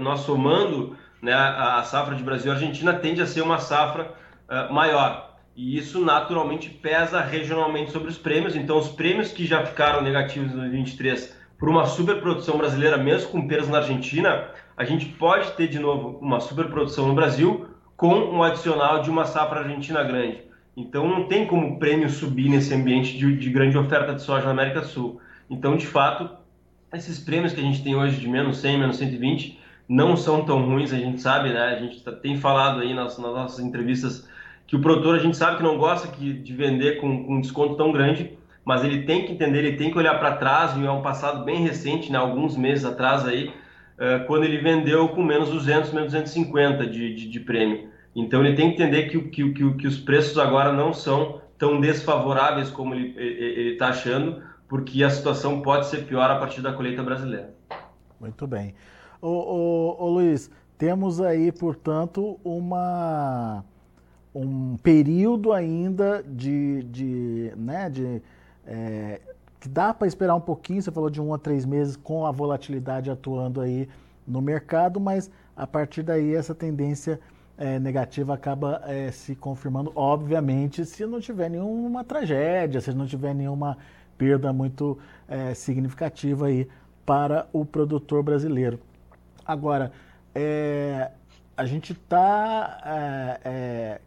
nós 0.00 0.20
somando 0.20 0.96
né, 1.22 1.32
a 1.32 1.82
safra 1.82 2.14
de 2.14 2.22
Brasil 2.22 2.52
e 2.52 2.54
Argentina 2.54 2.92
tende 2.94 3.22
a 3.22 3.26
ser 3.26 3.42
uma 3.42 3.58
safra 3.58 4.14
uh, 4.48 4.72
maior. 4.72 5.29
E 5.56 5.76
isso 5.76 6.04
naturalmente 6.04 6.70
pesa 6.70 7.20
regionalmente 7.20 7.90
sobre 7.90 8.08
os 8.08 8.18
prêmios. 8.18 8.56
Então, 8.56 8.78
os 8.78 8.88
prêmios 8.88 9.32
que 9.32 9.44
já 9.44 9.64
ficaram 9.64 10.02
negativos 10.02 10.52
em 10.52 10.56
2023 10.56 11.38
por 11.58 11.68
uma 11.68 11.84
superprodução 11.84 12.56
brasileira, 12.56 12.96
mesmo 12.96 13.30
com 13.30 13.46
perdas 13.46 13.68
na 13.68 13.78
Argentina, 13.78 14.48
a 14.76 14.84
gente 14.84 15.06
pode 15.06 15.52
ter 15.52 15.68
de 15.68 15.78
novo 15.78 16.18
uma 16.20 16.40
superprodução 16.40 17.08
no 17.08 17.14
Brasil 17.14 17.66
com 17.96 18.14
um 18.14 18.42
adicional 18.42 19.02
de 19.02 19.10
uma 19.10 19.26
safra 19.26 19.60
argentina 19.60 20.02
grande. 20.02 20.42
Então, 20.76 21.06
não 21.06 21.26
tem 21.26 21.46
como 21.46 21.74
o 21.74 21.78
prêmio 21.78 22.08
subir 22.08 22.48
nesse 22.48 22.72
ambiente 22.72 23.18
de, 23.18 23.36
de 23.36 23.50
grande 23.50 23.76
oferta 23.76 24.14
de 24.14 24.22
soja 24.22 24.46
na 24.46 24.52
América 24.52 24.82
Sul. 24.82 25.20
Então, 25.50 25.76
de 25.76 25.86
fato, 25.86 26.30
esses 26.94 27.18
prêmios 27.18 27.52
que 27.52 27.60
a 27.60 27.62
gente 27.62 27.82
tem 27.82 27.94
hoje 27.94 28.18
de 28.18 28.28
menos 28.28 28.58
100, 28.58 28.78
menos 28.78 28.96
120, 28.96 29.60
não 29.88 30.16
são 30.16 30.44
tão 30.44 30.64
ruins, 30.64 30.92
a 30.92 30.98
gente 30.98 31.20
sabe, 31.20 31.50
né? 31.52 31.60
A 31.60 31.76
gente 31.76 32.02
tá, 32.02 32.12
tem 32.12 32.36
falado 32.36 32.80
aí 32.80 32.94
nas, 32.94 33.18
nas, 33.18 33.32
nossas 33.32 33.58
entrevistas 33.58 34.28
que 34.70 34.76
o 34.76 34.80
produtor, 34.80 35.16
a 35.16 35.18
gente 35.18 35.36
sabe 35.36 35.56
que 35.56 35.64
não 35.64 35.76
gosta 35.76 36.06
que, 36.06 36.32
de 36.32 36.54
vender 36.54 37.00
com, 37.00 37.24
com 37.24 37.34
um 37.34 37.40
desconto 37.40 37.74
tão 37.74 37.90
grande, 37.90 38.38
mas 38.64 38.84
ele 38.84 39.02
tem 39.02 39.26
que 39.26 39.32
entender, 39.32 39.64
ele 39.64 39.76
tem 39.76 39.90
que 39.90 39.98
olhar 39.98 40.16
para 40.20 40.36
trás, 40.36 40.76
e 40.76 40.86
é 40.86 40.90
um 40.92 41.02
passado 41.02 41.44
bem 41.44 41.60
recente, 41.60 42.12
né? 42.12 42.16
Alguns 42.16 42.56
meses 42.56 42.84
atrás 42.84 43.26
aí, 43.26 43.48
uh, 43.48 44.24
quando 44.28 44.44
ele 44.44 44.58
vendeu 44.58 45.08
com 45.08 45.24
menos 45.24 45.48
200, 45.48 45.92
menos 45.92 46.12
250 46.12 46.86
de, 46.86 47.16
de, 47.16 47.28
de 47.28 47.40
prêmio. 47.40 47.88
Então 48.14 48.44
ele 48.44 48.54
tem 48.54 48.68
que 48.68 48.80
entender 48.80 49.08
que, 49.08 49.20
que, 49.22 49.52
que, 49.52 49.74
que 49.74 49.86
os 49.88 49.98
preços 49.98 50.38
agora 50.38 50.72
não 50.72 50.92
são 50.92 51.40
tão 51.58 51.80
desfavoráveis 51.80 52.70
como 52.70 52.94
ele 52.94 53.72
está 53.72 53.88
achando, 53.88 54.40
porque 54.68 55.02
a 55.02 55.10
situação 55.10 55.62
pode 55.62 55.86
ser 55.86 56.04
pior 56.04 56.30
a 56.30 56.36
partir 56.36 56.60
da 56.60 56.72
colheita 56.72 57.02
brasileira. 57.02 57.52
Muito 58.20 58.46
bem. 58.46 58.72
Ô, 59.20 59.30
ô, 59.30 59.96
ô 59.98 60.08
Luiz, 60.10 60.48
temos 60.78 61.20
aí, 61.20 61.50
portanto, 61.50 62.38
uma, 62.44 63.64
um 64.34 64.76
período 64.76 65.52
ainda 65.52 66.22
de, 66.22 66.82
de, 66.84 67.52
né, 67.56 67.90
de 67.90 68.22
é, 68.66 69.20
que 69.58 69.68
dá 69.68 69.92
para 69.92 70.06
esperar 70.06 70.34
um 70.34 70.40
pouquinho, 70.40 70.80
você 70.80 70.90
falou 70.90 71.10
de 71.10 71.20
um 71.20 71.34
a 71.34 71.38
três 71.38 71.66
meses 71.66 71.96
com 71.96 72.24
a 72.24 72.30
volatilidade 72.30 73.10
atuando 73.10 73.60
aí 73.60 73.88
no 74.26 74.40
mercado, 74.40 75.00
mas 75.00 75.30
a 75.56 75.66
partir 75.66 76.02
daí 76.02 76.34
essa 76.34 76.54
tendência 76.54 77.20
é, 77.58 77.78
negativa 77.78 78.32
acaba 78.32 78.82
é, 78.86 79.10
se 79.10 79.34
confirmando, 79.34 79.92
obviamente, 79.94 80.84
se 80.86 81.04
não 81.04 81.20
tiver 81.20 81.50
nenhuma 81.50 82.02
tragédia, 82.02 82.80
se 82.80 82.92
não 82.94 83.06
tiver 83.06 83.34
nenhuma 83.34 83.76
perda 84.16 84.52
muito 84.52 84.98
é, 85.28 85.52
significativa 85.52 86.46
aí 86.46 86.66
para 87.04 87.46
o 87.52 87.64
produtor 87.64 88.22
brasileiro. 88.22 88.80
Agora, 89.44 89.92
é, 90.34 91.10
a 91.56 91.66
gente 91.66 91.92
está 91.92 92.80
é, 92.84 93.40
é, 93.44 94.00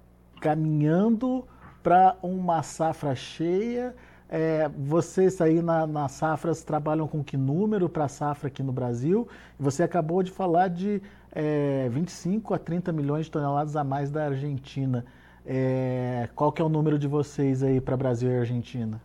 caminhando 0.44 1.48
para 1.82 2.18
uma 2.22 2.62
safra 2.62 3.16
cheia. 3.16 3.96
É, 4.30 4.70
vocês 4.78 5.40
aí 5.40 5.62
na, 5.62 5.88
nas 5.88 6.12
safras 6.12 6.64
trabalham 6.64 7.08
com 7.08 7.24
que 7.24 7.38
número 7.38 7.88
para 7.88 8.10
safra 8.10 8.50
aqui 8.50 8.62
no 8.62 8.74
Brasil? 8.74 9.26
Você 9.58 9.84
acabou 9.84 10.22
de 10.22 10.32
falar 10.32 10.68
de 10.68 11.02
é, 11.32 11.88
25 11.90 12.54
a 12.54 12.58
30 12.58 12.92
milhões 12.92 13.26
de 13.26 13.32
toneladas 13.32 13.78
a 13.78 13.86
mais 13.86 14.12
da 14.12 14.26
Argentina. 14.26 15.06
É, 15.46 16.28
qual 16.36 16.52
que 16.52 16.62
é 16.62 16.66
o 16.66 16.70
número 16.70 17.00
de 17.00 17.08
vocês 17.08 17.64
aí 17.64 17.80
para 17.80 17.96
Brasil 17.96 18.30
e 18.30 18.38
Argentina? 18.38 19.02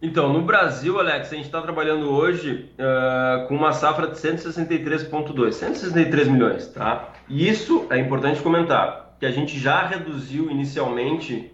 Então, 0.00 0.32
no 0.32 0.42
Brasil, 0.42 0.98
Alex, 0.98 1.30
a 1.30 1.36
gente 1.36 1.46
está 1.46 1.60
trabalhando 1.60 2.08
hoje 2.08 2.70
uh, 2.78 3.48
com 3.48 3.56
uma 3.56 3.72
safra 3.72 4.06
de 4.06 4.16
163,2, 4.16 5.52
163 5.52 6.28
milhões, 6.28 6.68
tá? 6.68 7.12
E 7.28 7.48
isso 7.48 7.84
é 7.90 7.98
importante 7.98 8.40
comentar, 8.40 9.07
que 9.18 9.26
a 9.26 9.30
gente 9.30 9.58
já 9.58 9.86
reduziu 9.86 10.50
inicialmente 10.50 11.52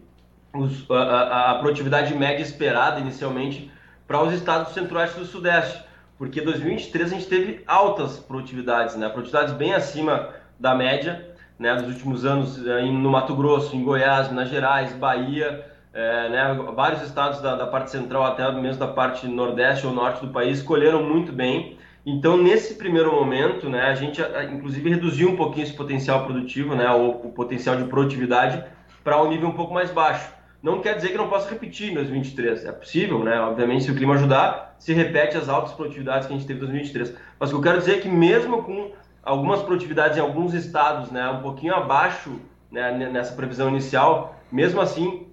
os, 0.52 0.88
a, 0.90 0.94
a, 0.94 1.50
a, 1.50 1.59
produtividade 1.59 2.14
média 2.14 2.42
esperada 2.42 3.00
inicialmente 3.00 3.71
para 4.06 4.23
os 4.23 4.33
estados 4.33 4.68
do 4.68 4.75
centro-oeste 4.75 5.16
e 5.16 5.21
do 5.21 5.26
sudeste, 5.26 5.83
porque 6.18 6.40
2023 6.40 7.12
a 7.12 7.14
gente 7.14 7.26
teve 7.26 7.62
altas 7.66 8.18
produtividades, 8.18 8.97
né? 8.97 9.09
Produtividades 9.09 9.54
bem 9.54 9.73
acima 9.75 10.28
da 10.61 10.75
média, 10.75 11.35
né? 11.59 11.75
Dos 11.75 11.88
últimos 11.88 12.25
anos 12.25 12.64
eh, 12.64 12.83
no 12.83 13.11
Mato 13.11 13.35
Grosso, 13.35 13.75
em 13.75 13.83
Goiás, 13.83 14.28
Minas 14.28 14.49
Gerais, 14.49 14.92
Bahia, 14.92 15.64
é, 15.94 16.28
né, 16.28 16.54
vários 16.75 17.02
estados 17.02 17.40
da, 17.40 17.54
da, 17.54 17.68
parte 17.68 17.90
central, 17.92 18.25
até 18.25 18.50
mesmo 18.50 18.80
da 18.80 18.88
parte 18.88 19.28
nordeste 19.28 19.87
ou 19.87 19.92
norte 19.92 20.26
do 20.26 20.33
país, 20.33 20.61
colheram 20.61 21.04
muito 21.04 21.33
bem. 21.33 21.78
Então, 22.07 22.37
nesse 22.37 22.75
primeiro 22.75 23.13
momento, 23.13 23.69
né, 23.69 23.83
a 23.83 23.95
gente 23.95 24.21
inclusive 24.53 24.91
reduziu 24.91 25.31
um 25.31 25.37
pouquinho 25.37 25.65
esse 25.65 25.73
potencial 25.73 26.25
produtivo, 26.25 26.75
né, 26.75 26.91
o, 26.91 27.29
o 27.29 27.33
potencial 27.33 27.77
de 27.77 27.85
produtividade, 27.85 28.63
para 29.03 29.23
um 29.23 29.29
nível 29.29 29.49
um 29.49 29.53
pouco 29.53 29.73
mais 29.73 29.91
baixo. 29.91 30.31
Não 30.63 30.81
quer 30.81 30.97
dizer 30.97 31.11
que 31.11 31.19
não 31.19 31.29
possa 31.29 31.51
repetir 31.51 31.91
em 31.91 31.95
2023. 31.95 32.65
É 32.65 32.73
possível, 32.73 33.23
né? 33.23 33.39
Obviamente, 33.39 33.85
se 33.85 33.91
o 33.91 33.95
clima 33.95 34.15
ajudar, 34.15 34.75
se 34.79 34.95
repete 34.95 35.37
as 35.37 35.47
altas 35.47 35.75
produtividades 35.75 36.27
que 36.27 36.33
a 36.33 36.37
gente 36.37 36.47
teve 36.47 36.59
em 36.59 36.63
2023. 36.63 37.15
Mas 37.39 37.51
o 37.51 37.53
que 37.53 37.59
eu 37.59 37.63
quero 37.63 37.79
dizer 37.81 37.99
é 37.99 38.01
que 38.01 38.09
mesmo 38.09 38.63
com 38.63 38.93
algumas 39.23 39.63
produtividades 39.63 40.17
em 40.17 40.23
alguns 40.23 40.55
estados, 40.55 41.11
né, 41.11 41.29
um 41.29 41.43
pouquinho 41.43 41.75
abaixo 41.75 42.41
né, 42.73 42.93
nessa 43.11 43.35
previsão 43.35 43.69
inicial, 43.69 44.41
mesmo 44.51 44.81
assim 44.81 45.27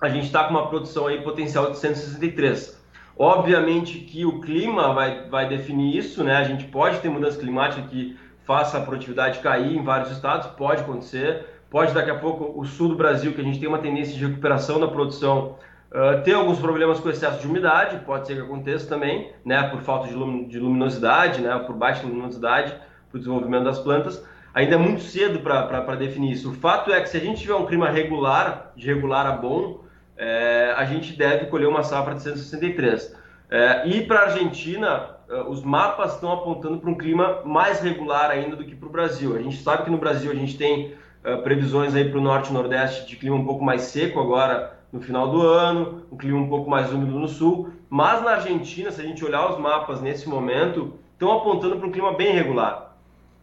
a 0.00 0.08
gente 0.08 0.24
está 0.24 0.44
com 0.44 0.52
uma 0.52 0.68
produção 0.68 1.06
aí 1.06 1.20
potencial 1.22 1.70
de 1.70 1.78
163. 1.78 2.77
Obviamente 3.18 3.98
que 3.98 4.24
o 4.24 4.40
clima 4.40 4.94
vai, 4.94 5.28
vai 5.28 5.48
definir 5.48 5.96
isso, 5.96 6.22
né? 6.22 6.36
A 6.36 6.44
gente 6.44 6.64
pode 6.64 7.00
ter 7.00 7.08
mudança 7.08 7.38
climática 7.38 7.82
que 7.88 8.16
faça 8.44 8.78
a 8.78 8.80
produtividade 8.80 9.40
cair 9.40 9.76
em 9.76 9.82
vários 9.82 10.10
estados, 10.10 10.46
pode 10.48 10.82
acontecer. 10.82 11.44
Pode 11.68 11.92
daqui 11.92 12.10
a 12.10 12.18
pouco 12.18 12.58
o 12.58 12.64
sul 12.64 12.88
do 12.88 12.94
Brasil, 12.94 13.34
que 13.34 13.40
a 13.40 13.44
gente 13.44 13.58
tem 13.58 13.68
uma 13.68 13.78
tendência 13.78 14.16
de 14.16 14.24
recuperação 14.24 14.80
da 14.80 14.88
produção, 14.88 15.56
uh, 15.92 16.22
ter 16.22 16.32
alguns 16.32 16.58
problemas 16.58 16.98
com 16.98 17.10
excesso 17.10 17.40
de 17.40 17.46
umidade, 17.46 17.98
pode 18.06 18.26
ser 18.26 18.36
que 18.36 18.40
aconteça 18.40 18.88
também, 18.88 19.30
né? 19.44 19.64
Por 19.64 19.82
falta 19.82 20.08
de, 20.08 20.14
lum 20.14 20.48
de 20.48 20.58
luminosidade, 20.58 21.42
né? 21.42 21.58
Por 21.58 21.76
baixa 21.76 22.06
luminosidade, 22.06 22.72
para 23.10 23.16
o 23.16 23.18
desenvolvimento 23.18 23.64
das 23.64 23.78
plantas 23.78 24.24
ainda 24.58 24.74
é 24.74 24.78
muito 24.78 25.02
cedo 25.02 25.40
para 25.40 25.94
definir 25.94 26.32
isso. 26.32 26.50
O 26.50 26.54
fato 26.54 26.92
é 26.92 27.00
que 27.00 27.08
se 27.08 27.16
a 27.16 27.20
gente 27.20 27.40
tiver 27.40 27.54
um 27.54 27.66
clima 27.66 27.88
regular, 27.88 28.72
de 28.74 28.86
regular 28.86 29.26
a 29.26 29.32
bom, 29.32 29.84
é, 30.18 30.74
a 30.76 30.84
gente 30.84 31.16
deve 31.16 31.46
colher 31.46 31.68
uma 31.68 31.82
safra 31.82 32.14
de 32.14 32.22
163. 32.22 33.16
É, 33.50 33.88
e 33.88 34.04
para 34.04 34.20
a 34.20 34.22
Argentina, 34.24 35.10
é, 35.30 35.42
os 35.42 35.62
mapas 35.62 36.14
estão 36.14 36.32
apontando 36.32 36.78
para 36.78 36.90
um 36.90 36.94
clima 36.96 37.40
mais 37.44 37.80
regular 37.80 38.30
ainda 38.30 38.56
do 38.56 38.64
que 38.64 38.74
para 38.74 38.88
o 38.88 38.92
Brasil. 38.92 39.36
A 39.36 39.40
gente 39.40 39.56
sabe 39.62 39.84
que 39.84 39.90
no 39.90 39.96
Brasil 39.96 40.30
a 40.30 40.34
gente 40.34 40.58
tem 40.58 40.94
é, 41.24 41.36
previsões 41.36 41.94
aí 41.94 42.08
para 42.10 42.18
o 42.18 42.22
norte 42.22 42.50
e 42.50 42.52
nordeste 42.52 43.06
de 43.06 43.16
clima 43.16 43.36
um 43.36 43.44
pouco 43.44 43.64
mais 43.64 43.82
seco 43.82 44.20
agora 44.20 44.76
no 44.92 45.00
final 45.00 45.30
do 45.30 45.42
ano, 45.42 46.02
um 46.10 46.16
clima 46.16 46.38
um 46.38 46.48
pouco 46.48 46.68
mais 46.68 46.92
úmido 46.92 47.18
no 47.18 47.28
sul, 47.28 47.70
mas 47.90 48.22
na 48.22 48.32
Argentina, 48.32 48.90
se 48.90 49.00
a 49.00 49.04
gente 49.04 49.24
olhar 49.24 49.50
os 49.50 49.58
mapas 49.58 50.00
nesse 50.00 50.28
momento, 50.28 50.94
estão 51.12 51.30
apontando 51.32 51.76
para 51.76 51.86
um 51.86 51.92
clima 51.92 52.14
bem 52.14 52.32
regular, 52.32 52.96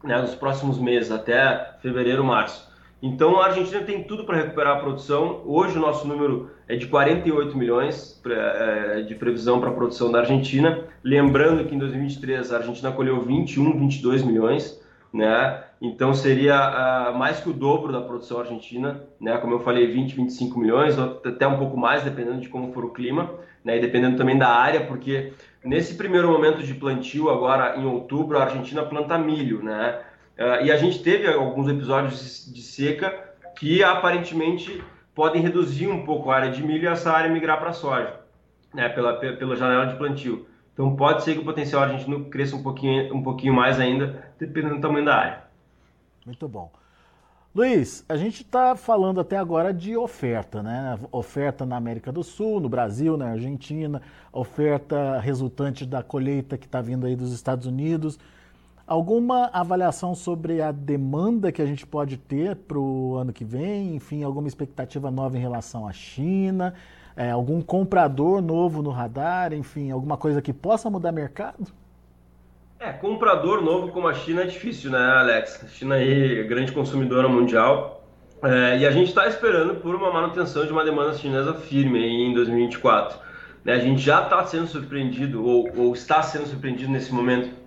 né, 0.04 0.20
nos 0.20 0.34
próximos 0.34 0.80
meses, 0.80 1.12
até 1.12 1.76
fevereiro, 1.82 2.24
março. 2.24 2.68
Então 3.02 3.40
a 3.40 3.48
Argentina 3.48 3.82
tem 3.82 4.04
tudo 4.04 4.24
para 4.24 4.38
recuperar 4.38 4.78
a 4.78 4.80
produção. 4.80 5.42
Hoje 5.46 5.78
o 5.78 5.82
nosso 5.82 6.08
número 6.08 6.50
é 6.68 6.76
de 6.76 6.88
48 6.88 7.58
milhões 7.58 8.22
é, 8.26 9.02
de 9.02 9.14
previsão 9.16 9.60
para 9.60 9.70
a 9.70 9.74
produção 9.74 10.12
da 10.12 10.20
Argentina. 10.20 10.86
Lembrando 11.04 11.66
que 11.66 11.76
em 11.76 11.78
2023 11.78 12.54
a 12.54 12.58
Argentina 12.58 12.92
colheu 12.92 13.22
21, 13.22 13.78
22 13.78 14.24
milhões, 14.24 14.82
né? 15.14 15.64
Então 15.82 16.14
seria 16.14 17.12
mais 17.18 17.40
que 17.42 17.50
o 17.50 17.54
dobro 17.54 17.92
da 17.92 18.02
produção 18.02 18.40
argentina, 18.40 19.04
né? 19.20 19.38
Como 19.38 19.54
eu 19.54 19.60
falei, 19.60 19.88
20, 19.88 20.16
25 20.16 20.58
milhões, 20.58 20.98
até 20.98 21.46
um 21.46 21.58
pouco 21.58 21.78
mais, 21.78 22.02
dependendo 22.02 22.40
de 22.40 22.50
como 22.50 22.72
for 22.72 22.86
o 22.86 22.92
clima, 22.92 23.30
né? 23.64 23.78
E 23.78 23.82
dependendo 23.82 24.18
também 24.18 24.38
da 24.38 24.48
área, 24.48 24.86
porque 24.88 25.34
nesse 25.64 25.96
primeiro 25.96 26.30
momento 26.30 26.64
de 26.64 26.74
plantio, 26.74 27.30
agora 27.30 27.78
em 27.78 27.86
outubro, 27.86 28.38
a 28.38 28.44
Argentina 28.44 28.84
planta 28.84 29.18
milho, 29.18 29.62
né? 29.62 30.00
Uh, 30.38 30.66
e 30.66 30.72
a 30.72 30.78
gente 30.78 31.02
teve 31.02 31.28
alguns 31.28 31.70
episódios 31.70 32.52
de 32.54 32.62
seca 32.62 33.34
que 33.58 33.84
aparentemente 33.84 34.84
podem 35.14 35.42
reduzir 35.42 35.88
um 35.88 36.04
pouco 36.06 36.30
a 36.30 36.36
área 36.36 36.52
de 36.52 36.62
milho 36.62 36.84
e 36.84 36.88
essa 36.88 37.12
área 37.12 37.32
migrar 37.32 37.58
para 37.58 37.72
soja, 37.72 38.20
né, 38.74 38.90
pela, 38.90 39.14
pela 39.14 39.56
janela 39.56 39.86
de 39.88 39.96
plantio. 39.96 40.46
Então 40.74 40.94
pode 40.94 41.24
ser 41.24 41.36
que 41.36 41.40
o 41.40 41.46
potencial 41.46 41.84
argentino 41.84 42.26
cresça 42.26 42.56
um 42.56 42.62
pouquinho, 42.62 43.16
um 43.16 43.24
pouquinho 43.24 43.54
mais 43.54 43.80
ainda, 43.80 44.34
dependendo 44.38 44.76
do 44.76 44.82
tamanho 44.82 45.06
da 45.06 45.16
área. 45.16 45.44
Muito 46.26 46.48
bom. 46.50 46.70
Luiz, 47.56 48.04
a 48.10 48.18
gente 48.18 48.44
está 48.44 48.76
falando 48.76 49.22
até 49.22 49.38
agora 49.38 49.74
de 49.74 49.96
oferta, 49.96 50.62
né? 50.62 51.00
Oferta 51.10 51.66
na 51.66 51.78
América 51.78 52.12
do 52.12 52.22
Sul, 52.22 52.60
no 52.60 52.68
Brasil, 52.68 53.16
na 53.16 53.30
Argentina, 53.30 54.02
oferta 54.34 55.18
resultante 55.22 55.86
da 55.86 56.04
colheita 56.04 56.58
que 56.58 56.66
está 56.66 56.82
vindo 56.82 57.06
aí 57.06 57.16
dos 57.16 57.32
Estados 57.32 57.66
Unidos. 57.66 58.20
Alguma 58.88 59.50
avaliação 59.52 60.14
sobre 60.14 60.62
a 60.62 60.72
demanda 60.72 61.52
que 61.52 61.60
a 61.62 61.66
gente 61.66 61.88
pode 61.88 62.18
ter 62.18 62.56
para 62.56 62.78
o 62.78 63.16
ano 63.16 63.34
que 63.34 63.44
vem? 63.44 63.96
Enfim, 63.96 64.24
alguma 64.24 64.48
expectativa 64.48 65.10
nova 65.10 65.36
em 65.36 65.42
relação 65.42 65.88
à 65.88 65.92
China? 65.92 66.76
É, 67.16 67.32
algum 67.32 67.62
comprador 67.62 68.44
novo 68.44 68.84
no 68.84 68.92
radar? 68.92 69.54
Enfim, 69.54 69.90
alguma 69.90 70.18
coisa 70.18 70.40
que 70.40 70.54
possa 70.54 70.88
mudar 70.88 71.12
mercado? 71.12 71.66
É, 72.80 72.92
comprador 72.92 73.60
novo 73.64 73.88
como 73.88 74.08
a 74.08 74.14
China 74.14 74.44
é 74.44 74.46
difícil, 74.46 74.92
né, 74.92 75.00
Alex? 75.00 75.64
A 75.64 75.68
China 75.68 75.96
aí 75.96 76.42
é 76.42 76.44
grande 76.44 76.72
consumidora 76.72 77.28
mundial 77.28 78.04
é, 78.44 78.78
e 78.78 78.86
a 78.86 78.92
gente 78.92 79.08
está 79.08 79.28
esperando 79.28 79.82
por 79.82 79.96
uma 79.96 80.14
manutenção 80.14 80.64
de 80.64 80.72
uma 80.72 80.86
demanda 80.86 81.14
chinesa 81.16 81.56
firme 81.56 82.06
em 82.06 82.34
2024. 82.36 83.18
Né, 83.64 83.74
a 83.74 83.80
gente 83.80 84.00
já 84.00 84.22
está 84.22 84.46
sendo 84.46 84.68
surpreendido 84.68 85.44
ou, 85.44 85.68
ou, 85.76 85.94
está 85.94 86.22
sendo 86.22 86.46
surpreendido 86.46 86.92
nesse 86.92 87.12
momento 87.12 87.65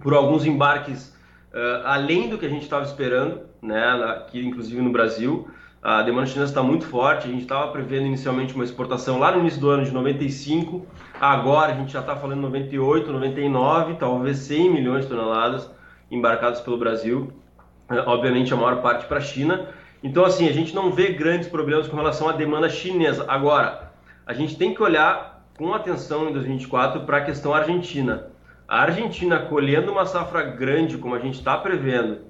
por 0.00 0.14
alguns 0.14 0.44
embarques 0.44 1.12
uh, 1.52 1.86
além 1.86 2.28
do 2.28 2.38
que 2.38 2.46
a 2.46 2.48
gente 2.48 2.62
estava 2.62 2.84
esperando, 2.84 3.42
né, 3.60 3.84
aqui 4.16 4.44
inclusive 4.44 4.80
no 4.80 4.90
Brasil. 4.90 5.48
A 5.82 6.02
demanda 6.02 6.26
chinesa 6.26 6.50
está 6.50 6.62
muito 6.62 6.86
forte. 6.86 7.26
A 7.26 7.30
gente 7.30 7.42
estava 7.42 7.70
prevendo 7.72 8.06
inicialmente 8.06 8.54
uma 8.54 8.64
exportação 8.64 9.18
lá 9.18 9.32
no 9.32 9.40
início 9.40 9.60
do 9.60 9.68
ano 9.68 9.84
de 9.84 9.90
95, 9.90 10.86
agora 11.20 11.72
a 11.72 11.76
gente 11.76 11.92
já 11.92 12.00
está 12.00 12.14
falando 12.14 12.40
98, 12.40 13.10
99, 13.10 13.94
talvez 13.94 14.38
100 14.38 14.70
milhões 14.70 15.04
de 15.04 15.10
toneladas 15.10 15.68
embarcadas 16.10 16.60
pelo 16.60 16.78
Brasil. 16.78 17.32
É, 17.90 17.98
obviamente 18.00 18.52
a 18.54 18.56
maior 18.56 18.80
parte 18.80 19.06
para 19.06 19.18
a 19.18 19.20
China. 19.20 19.68
Então 20.04 20.24
assim 20.24 20.48
a 20.48 20.52
gente 20.52 20.74
não 20.74 20.92
vê 20.92 21.12
grandes 21.12 21.48
problemas 21.48 21.88
com 21.88 21.96
relação 21.96 22.28
à 22.28 22.32
demanda 22.32 22.68
chinesa. 22.68 23.24
Agora 23.26 23.92
a 24.24 24.32
gente 24.32 24.56
tem 24.56 24.72
que 24.72 24.82
olhar 24.82 25.44
com 25.58 25.74
atenção 25.74 26.28
em 26.28 26.32
2024 26.32 27.02
para 27.02 27.18
a 27.18 27.24
questão 27.24 27.52
argentina. 27.52 28.31
A 28.72 28.84
Argentina 28.84 29.38
colhendo 29.38 29.92
uma 29.92 30.06
safra 30.06 30.42
grande 30.42 30.96
como 30.96 31.14
a 31.14 31.18
gente 31.18 31.34
está 31.34 31.58
prevendo 31.58 32.20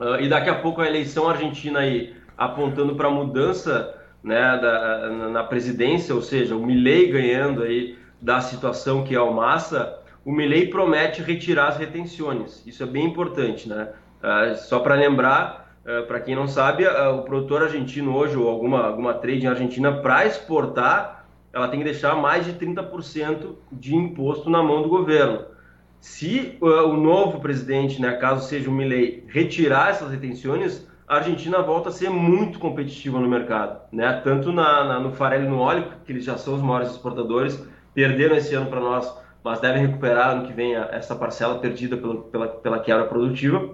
uh, 0.00 0.20
e 0.20 0.28
daqui 0.28 0.50
a 0.50 0.56
pouco 0.56 0.80
a 0.80 0.86
eleição 0.88 1.28
argentina 1.28 1.78
aí 1.78 2.12
apontando 2.36 2.96
para 2.96 3.08
mudança 3.08 3.94
né, 4.20 4.58
da, 4.60 5.08
na 5.30 5.44
presidência, 5.44 6.12
ou 6.12 6.20
seja, 6.20 6.56
o 6.56 6.66
Milley 6.66 7.06
ganhando 7.06 7.62
aí 7.62 7.96
da 8.20 8.40
situação 8.40 9.04
que 9.04 9.14
é 9.14 9.20
o 9.20 9.32
Massa, 9.32 9.96
o 10.24 10.32
Milley 10.32 10.66
promete 10.66 11.22
retirar 11.22 11.68
as 11.68 11.76
retenções. 11.76 12.66
Isso 12.66 12.82
é 12.82 12.86
bem 12.86 13.04
importante, 13.04 13.68
né? 13.68 13.90
Uh, 14.20 14.56
só 14.56 14.80
para 14.80 14.96
lembrar, 14.96 15.72
uh, 15.84 16.04
para 16.08 16.18
quem 16.18 16.34
não 16.34 16.48
sabe, 16.48 16.84
uh, 16.84 17.14
o 17.14 17.22
produtor 17.22 17.62
argentino 17.62 18.12
hoje, 18.16 18.36
ou 18.36 18.48
alguma, 18.48 18.88
alguma 18.88 19.14
trade 19.14 19.44
em 19.44 19.48
Argentina, 19.48 19.92
para 19.92 20.26
exportar, 20.26 21.28
ela 21.52 21.68
tem 21.68 21.78
que 21.78 21.84
deixar 21.84 22.16
mais 22.16 22.44
de 22.44 22.54
30% 22.54 23.54
de 23.70 23.94
imposto 23.94 24.50
na 24.50 24.60
mão 24.64 24.82
do 24.82 24.88
governo. 24.88 25.54
Se 26.00 26.56
o 26.60 26.92
novo 26.92 27.40
presidente, 27.40 28.00
né, 28.00 28.12
caso 28.12 28.46
seja 28.48 28.70
o 28.70 28.72
Milley, 28.72 29.24
retirar 29.28 29.90
essas 29.90 30.10
retenções, 30.10 30.86
a 31.08 31.16
Argentina 31.16 31.62
volta 31.62 31.88
a 31.88 31.92
ser 31.92 32.10
muito 32.10 32.58
competitiva 32.58 33.20
no 33.20 33.28
mercado, 33.28 33.80
né? 33.92 34.20
Tanto 34.24 34.52
na, 34.52 34.84
na, 34.84 35.00
no 35.00 35.12
farelo 35.12 35.44
e 35.44 35.48
no 35.48 35.58
óleo, 35.58 35.92
que 36.04 36.12
eles 36.12 36.24
já 36.24 36.36
são 36.36 36.54
os 36.54 36.62
maiores 36.62 36.90
exportadores, 36.90 37.64
perderam 37.94 38.36
esse 38.36 38.54
ano 38.54 38.68
para 38.68 38.80
nós, 38.80 39.16
mas 39.42 39.60
devem 39.60 39.86
recuperar 39.86 40.30
ano 40.30 40.46
que 40.46 40.52
vem 40.52 40.74
essa 40.74 41.14
parcela 41.14 41.60
perdida 41.60 41.96
pela, 41.96 42.22
pela, 42.22 42.48
pela 42.48 42.80
quebra 42.80 43.04
produtiva, 43.06 43.70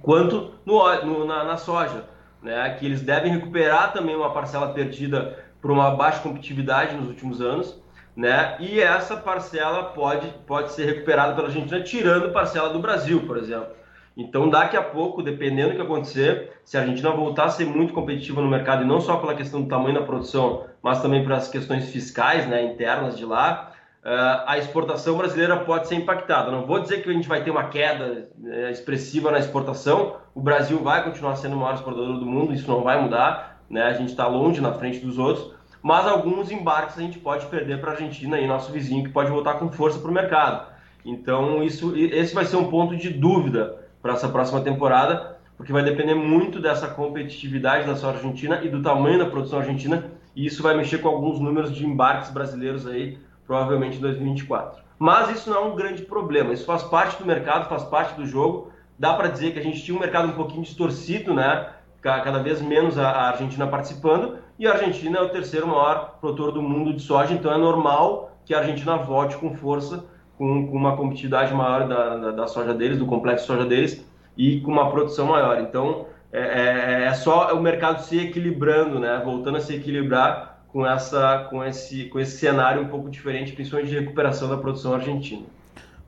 quanto 0.00 0.52
no, 0.64 1.04
no 1.04 1.26
na, 1.26 1.42
na, 1.42 1.56
soja, 1.56 2.04
né? 2.40 2.70
Que 2.78 2.86
eles 2.86 3.02
devem 3.02 3.32
recuperar 3.32 3.92
também 3.92 4.14
uma 4.14 4.30
parcela 4.30 4.72
perdida 4.72 5.36
por 5.60 5.72
uma 5.72 5.90
baixa 5.90 6.20
competitividade 6.20 6.94
nos 6.94 7.08
últimos 7.08 7.40
anos, 7.40 7.82
né? 8.16 8.56
E 8.60 8.80
essa 8.80 9.16
parcela 9.16 9.84
pode, 9.84 10.26
pode 10.46 10.72
ser 10.72 10.86
recuperada 10.86 11.34
pela 11.34 11.48
Argentina 11.48 11.80
tirando 11.82 12.32
parcela 12.32 12.70
do 12.70 12.78
Brasil, 12.78 13.24
por 13.26 13.36
exemplo. 13.36 13.80
Então, 14.16 14.48
daqui 14.48 14.76
a 14.76 14.82
pouco, 14.82 15.22
dependendo 15.22 15.70
do 15.70 15.76
que 15.76 15.82
acontecer, 15.82 16.52
se 16.64 16.76
a 16.76 16.80
Argentina 16.80 17.10
voltar 17.10 17.44
a 17.44 17.48
ser 17.48 17.64
muito 17.64 17.92
competitiva 17.92 18.42
no 18.42 18.48
mercado, 18.48 18.82
e 18.82 18.86
não 18.86 19.00
só 19.00 19.16
pela 19.16 19.34
questão 19.34 19.62
do 19.62 19.68
tamanho 19.68 19.94
da 19.94 20.02
produção, 20.02 20.66
mas 20.82 21.00
também 21.00 21.22
pelas 21.22 21.48
questões 21.48 21.88
fiscais, 21.88 22.46
né, 22.46 22.62
internas 22.62 23.16
de 23.16 23.24
lá, 23.24 23.72
uh, 24.04 24.44
a 24.46 24.58
exportação 24.58 25.16
brasileira 25.16 25.56
pode 25.58 25.88
ser 25.88 25.94
impactada. 25.94 26.50
Não 26.50 26.66
vou 26.66 26.80
dizer 26.80 27.02
que 27.02 27.08
a 27.08 27.12
gente 27.12 27.28
vai 27.28 27.42
ter 27.42 27.50
uma 27.50 27.68
queda 27.68 28.28
uh, 28.38 28.70
expressiva 28.70 29.30
na 29.30 29.38
exportação, 29.38 30.16
o 30.34 30.40
Brasil 30.40 30.78
vai 30.80 31.04
continuar 31.04 31.36
sendo 31.36 31.54
o 31.54 31.58
maior 31.58 31.74
exportador 31.74 32.18
do 32.18 32.26
mundo, 32.26 32.52
isso 32.52 32.68
não 32.68 32.82
vai 32.82 33.00
mudar, 33.00 33.62
né, 33.70 33.84
a 33.84 33.92
gente 33.94 34.10
está 34.10 34.26
longe 34.26 34.60
na 34.60 34.72
frente 34.72 34.98
dos 34.98 35.18
outros, 35.18 35.54
mas 35.82 36.06
alguns 36.06 36.50
embarques 36.50 36.98
a 36.98 37.02
gente 37.02 37.18
pode 37.18 37.46
perder 37.46 37.80
para 37.80 37.90
a 37.90 37.92
Argentina 37.94 38.38
e 38.38 38.46
nosso 38.46 38.72
vizinho, 38.72 39.04
que 39.04 39.10
pode 39.10 39.30
voltar 39.30 39.54
com 39.54 39.70
força 39.70 39.98
para 39.98 40.10
o 40.10 40.14
mercado. 40.14 40.66
Então, 41.04 41.62
isso, 41.62 41.96
esse 41.96 42.34
vai 42.34 42.44
ser 42.44 42.56
um 42.56 42.70
ponto 42.70 42.96
de 42.96 43.10
dúvida 43.10 43.78
para 44.02 44.12
essa 44.12 44.28
próxima 44.28 44.60
temporada, 44.60 45.38
porque 45.56 45.72
vai 45.72 45.82
depender 45.82 46.14
muito 46.14 46.60
dessa 46.60 46.88
competitividade 46.88 47.86
da 47.86 47.96
soja 47.96 48.18
argentina 48.18 48.60
e 48.62 48.68
do 48.68 48.82
tamanho 48.82 49.18
da 49.18 49.26
produção 49.26 49.58
argentina, 49.58 50.10
e 50.34 50.46
isso 50.46 50.62
vai 50.62 50.76
mexer 50.76 50.98
com 50.98 51.08
alguns 51.08 51.40
números 51.40 51.74
de 51.74 51.84
embarques 51.84 52.30
brasileiros 52.30 52.86
aí, 52.86 53.18
provavelmente 53.46 53.98
em 53.98 54.00
2024. 54.00 54.82
Mas 54.98 55.30
isso 55.30 55.50
não 55.50 55.56
é 55.56 55.60
um 55.60 55.74
grande 55.74 56.02
problema, 56.02 56.52
isso 56.52 56.66
faz 56.66 56.82
parte 56.82 57.18
do 57.18 57.26
mercado, 57.26 57.68
faz 57.68 57.82
parte 57.84 58.14
do 58.14 58.26
jogo. 58.26 58.70
Dá 58.98 59.14
para 59.14 59.28
dizer 59.28 59.52
que 59.52 59.58
a 59.58 59.62
gente 59.62 59.82
tinha 59.82 59.96
um 59.96 60.00
mercado 60.00 60.28
um 60.28 60.32
pouquinho 60.32 60.62
distorcido, 60.62 61.32
né? 61.32 61.70
Cada 62.02 62.38
vez 62.38 62.60
menos 62.60 62.98
a 62.98 63.28
Argentina 63.28 63.66
participando, 63.66 64.38
e 64.60 64.66
a 64.66 64.72
Argentina 64.72 65.18
é 65.18 65.22
o 65.22 65.30
terceiro 65.30 65.66
maior 65.66 66.18
produtor 66.20 66.52
do 66.52 66.60
mundo 66.60 66.92
de 66.92 67.00
soja, 67.00 67.32
então 67.32 67.50
é 67.50 67.56
normal 67.56 68.36
que 68.44 68.52
a 68.52 68.58
Argentina 68.58 68.98
volte 68.98 69.38
com 69.38 69.54
força 69.54 70.04
com, 70.36 70.66
com 70.66 70.76
uma 70.76 70.96
competitividade 70.98 71.54
maior 71.54 71.88
da, 71.88 72.16
da, 72.16 72.30
da, 72.32 72.46
soja 72.46 72.74
deles, 72.74 72.98
do 72.98 73.06
complexo 73.06 73.46
soja 73.46 73.64
deles, 73.64 74.04
e 74.36 74.60
com 74.60 74.70
uma 74.70 74.90
produção 74.90 75.28
maior. 75.28 75.62
Então, 75.62 76.06
é, 76.30 76.40
é, 76.40 77.04
é 77.04 77.14
só 77.14 77.54
o 77.54 77.62
mercado 77.62 78.02
se 78.02 78.18
equilibrando, 78.18 78.98
né? 78.98 79.20
voltando 79.24 79.56
a 79.56 79.60
se 79.60 79.74
equilibrar 79.74 80.62
com, 80.68 80.86
essa, 80.86 81.46
com, 81.48 81.64
esse, 81.64 82.04
com 82.06 82.20
esse 82.20 82.36
cenário 82.36 82.82
um 82.82 82.88
pouco 82.88 83.08
diferente, 83.08 83.52
principalmente 83.52 83.88
de 83.88 83.98
recuperação 83.98 84.46
da 84.46 84.58
produção 84.58 84.92
argentina. 84.92 85.42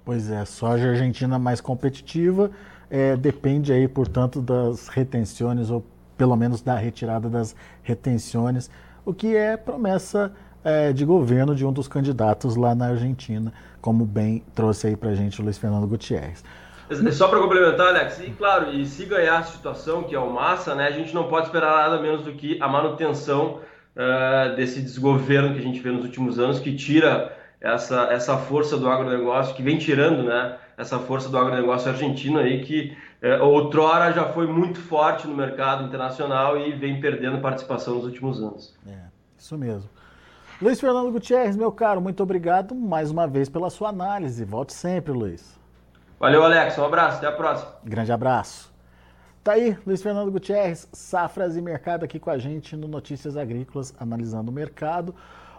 Pois 0.05 0.31
é, 0.31 0.45
soja 0.45 0.91
argentina 0.91 1.39
mais 1.39 1.61
competitiva, 1.61 2.51
é, 2.91 3.17
depende 3.17 3.73
aí, 3.73 3.89
portanto, 3.89 4.43
das 4.43 4.89
retenções, 4.89 5.71
ou 5.71 5.83
pelo 6.23 6.37
menos 6.37 6.63
da 6.63 6.77
retirada 6.77 7.29
das 7.29 7.57
retenções, 7.83 8.71
o 9.05 9.13
que 9.13 9.35
é 9.35 9.57
promessa 9.57 10.33
é, 10.63 10.93
de 10.93 11.05
governo 11.05 11.53
de 11.53 11.67
um 11.67 11.73
dos 11.73 11.89
candidatos 11.89 12.55
lá 12.55 12.77
na 12.77 12.91
Argentina, 12.91 13.53
como 13.81 14.07
bem 14.07 14.45
trouxe 14.55 14.87
aí 14.87 14.97
para 14.97 15.17
gente 15.17 15.41
o 15.41 15.45
Luiz 15.45 15.59
Fernando 15.59 15.85
Gutierrez. 15.85 16.45
Só 17.11 17.27
para 17.27 17.41
complementar, 17.41 17.89
Alex, 17.89 18.21
e 18.21 18.31
claro, 18.31 18.71
e 18.71 18.87
se 18.87 19.05
ganhar 19.05 19.39
a 19.39 19.43
situação, 19.43 20.05
que 20.05 20.15
é 20.15 20.19
o 20.21 20.33
Massa, 20.33 20.77
né, 20.77 20.87
a 20.87 20.93
gente 20.93 21.13
não 21.13 21.25
pode 21.25 21.47
esperar 21.47 21.91
nada 21.91 22.01
menos 22.01 22.23
do 22.23 22.35
que 22.35 22.57
a 22.63 22.69
manutenção 22.69 23.59
uh, 23.97 24.55
desse 24.55 24.81
desgoverno 24.81 25.55
que 25.55 25.59
a 25.59 25.63
gente 25.63 25.81
vê 25.81 25.91
nos 25.91 26.05
últimos 26.05 26.39
anos, 26.39 26.61
que 26.61 26.73
tira 26.77 27.37
essa, 27.61 28.05
essa 28.13 28.39
força 28.39 28.77
do 28.77 28.89
agronegócio, 28.89 29.57
que 29.57 29.63
vem 29.65 29.77
tirando 29.77 30.23
né, 30.23 30.57
essa 30.79 31.01
força 31.01 31.29
do 31.29 31.37
agronegócio 31.37 31.91
argentino 31.91 32.39
aí, 32.39 32.63
que 32.63 32.97
uh, 33.23 33.45
outrora 33.45 34.13
já 34.13 34.27
foi 34.33 34.47
muito 34.47 34.81
forte 34.81 35.27
no 35.27 35.35
mercado 35.35 35.85
internacional 35.85 36.59
e 36.59 36.73
vem 36.73 37.01
perdendo 37.01 37.41
participação 37.41 37.95
nos 37.95 38.05
últimos 38.05 38.43
anos. 38.43 38.77
É, 38.87 38.99
isso 39.39 39.57
mesmo. 39.57 39.89
Luiz 40.61 40.81
Fernando 40.81 41.11
Gutierrez, 41.11 41.57
meu 41.57 41.73
caro, 41.73 42.01
muito 42.01 42.23
obrigado 42.23 42.75
mais 42.75 43.11
uma 43.11 43.27
vez 43.27 43.49
pela 43.49 43.69
sua 43.69 43.89
análise. 43.89 44.45
Volte 44.45 44.73
sempre, 44.73 45.13
Luiz. 45.13 45.59
Valeu, 46.21 46.45
Alex. 46.45 46.79
Um 46.79 46.85
abraço. 46.85 47.19
Até 47.19 47.27
a 47.27 47.33
próxima. 47.33 47.73
Grande 47.83 48.13
abraço. 48.13 48.73
Tá 49.43 49.55
aí, 49.55 49.77
Luiz 49.85 50.01
Fernando 50.01 50.31
Gutierrez, 50.31 50.89
Safras 50.93 51.57
e 51.57 51.61
Mercado 51.61 52.05
aqui 52.05 52.21
com 52.21 52.31
a 52.31 52.39
gente 52.39 52.77
no 52.77 52.87
Notícias 52.87 53.37
Agrícolas, 53.37 53.93
analisando 53.99 54.53
o 54.53 54.55
mercado. 54.55 55.13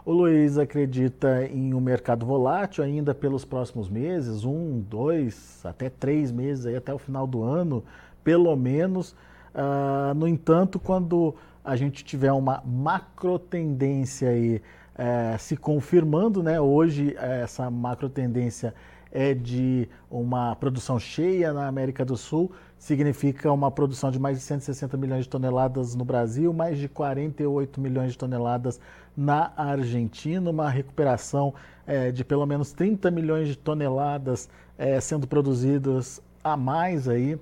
O 0.06 0.12
Luiz 0.12 0.58
acredita 0.58 1.46
em 1.46 1.72
um 1.72 1.80
mercado 1.80 2.26
volátil 2.26 2.84
ainda 2.84 3.14
pelos 3.14 3.42
próximos 3.42 3.88
meses, 3.88 4.44
um, 4.44 4.78
dois, 4.80 5.64
até 5.64 5.88
três 5.88 6.30
meses, 6.30 6.66
aí, 6.66 6.76
até 6.76 6.92
o 6.92 6.98
final 6.98 7.26
do 7.26 7.42
ano, 7.42 7.82
pelo 8.22 8.54
menos. 8.54 9.12
Uh, 9.54 10.12
no 10.14 10.28
entanto, 10.28 10.78
quando 10.78 11.34
a 11.64 11.74
gente 11.74 12.04
tiver 12.04 12.32
uma 12.32 12.62
macro 12.66 13.38
tendência 13.38 14.28
aí 14.28 14.60
é, 14.94 15.38
se 15.38 15.56
confirmando, 15.56 16.42
né? 16.42 16.60
Hoje 16.60 17.16
essa 17.16 17.70
macro 17.70 18.10
tendência 18.10 18.74
é 19.10 19.32
de 19.32 19.88
uma 20.10 20.54
produção 20.56 20.98
cheia 20.98 21.52
na 21.52 21.66
América 21.66 22.04
do 22.04 22.16
Sul, 22.16 22.52
significa 22.84 23.50
uma 23.50 23.70
produção 23.70 24.10
de 24.10 24.18
mais 24.18 24.36
de 24.36 24.44
160 24.44 24.94
milhões 24.98 25.24
de 25.24 25.30
toneladas 25.30 25.94
no 25.94 26.04
Brasil, 26.04 26.52
mais 26.52 26.76
de 26.76 26.86
48 26.86 27.80
milhões 27.80 28.12
de 28.12 28.18
toneladas 28.18 28.78
na 29.16 29.52
Argentina, 29.56 30.50
uma 30.50 30.68
recuperação 30.68 31.54
é, 31.86 32.12
de 32.12 32.22
pelo 32.22 32.44
menos 32.44 32.72
30 32.72 33.10
milhões 33.10 33.48
de 33.48 33.56
toneladas 33.56 34.50
é, 34.76 35.00
sendo 35.00 35.26
produzidas 35.26 36.20
a 36.42 36.58
mais 36.58 37.08
aí 37.08 37.38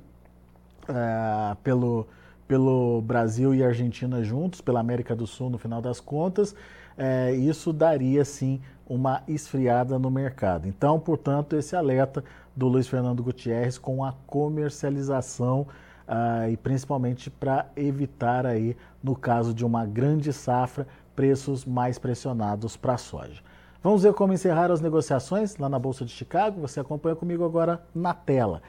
é, 0.88 1.57
pelo, 1.64 2.07
pelo 2.46 3.02
Brasil 3.02 3.52
e 3.52 3.64
Argentina 3.64 4.22
juntos, 4.22 4.61
pela 4.61 4.78
América 4.78 5.16
do 5.16 5.26
Sul 5.26 5.50
no 5.50 5.59
final 5.59 5.83
das 5.83 5.98
contas 5.98 6.55
é, 6.96 7.33
isso 7.33 7.72
daria 7.72 8.24
sim 8.24 8.61
uma 8.87 9.22
esfriada 9.26 9.98
no 9.98 10.11
mercado. 10.11 10.68
Então, 10.68 10.98
portanto, 11.00 11.57
esse 11.57 11.74
alerta 11.74 12.22
do 12.55 12.68
Luiz 12.68 12.87
Fernando 12.87 13.22
Gutierrez 13.22 13.78
com 13.78 14.05
a 14.05 14.14
comercialização 14.26 15.66
ah, 16.07 16.48
e 16.48 16.57
principalmente 16.57 17.31
para 17.31 17.66
evitar 17.76 18.44
aí, 18.44 18.76
no 19.02 19.16
caso 19.16 19.55
de 19.55 19.64
uma 19.64 19.87
grande 19.87 20.33
safra, 20.33 20.87
preços 21.16 21.64
mais 21.64 21.98
pressionados 21.98 22.76
para 22.76 22.94
a 22.94 22.98
soja. 22.98 23.40
Vamos 23.83 24.02
ver 24.02 24.12
como 24.12 24.33
encerraram 24.33 24.74
as 24.74 24.81
negociações 24.81 25.57
lá 25.57 25.68
na 25.68 25.78
Bolsa 25.78 26.05
de 26.05 26.12
Chicago. 26.12 26.61
Você 26.61 26.78
acompanha 26.78 27.16
comigo 27.16 27.44
agora 27.44 27.83
na 27.94 28.14
tela. 28.14 28.62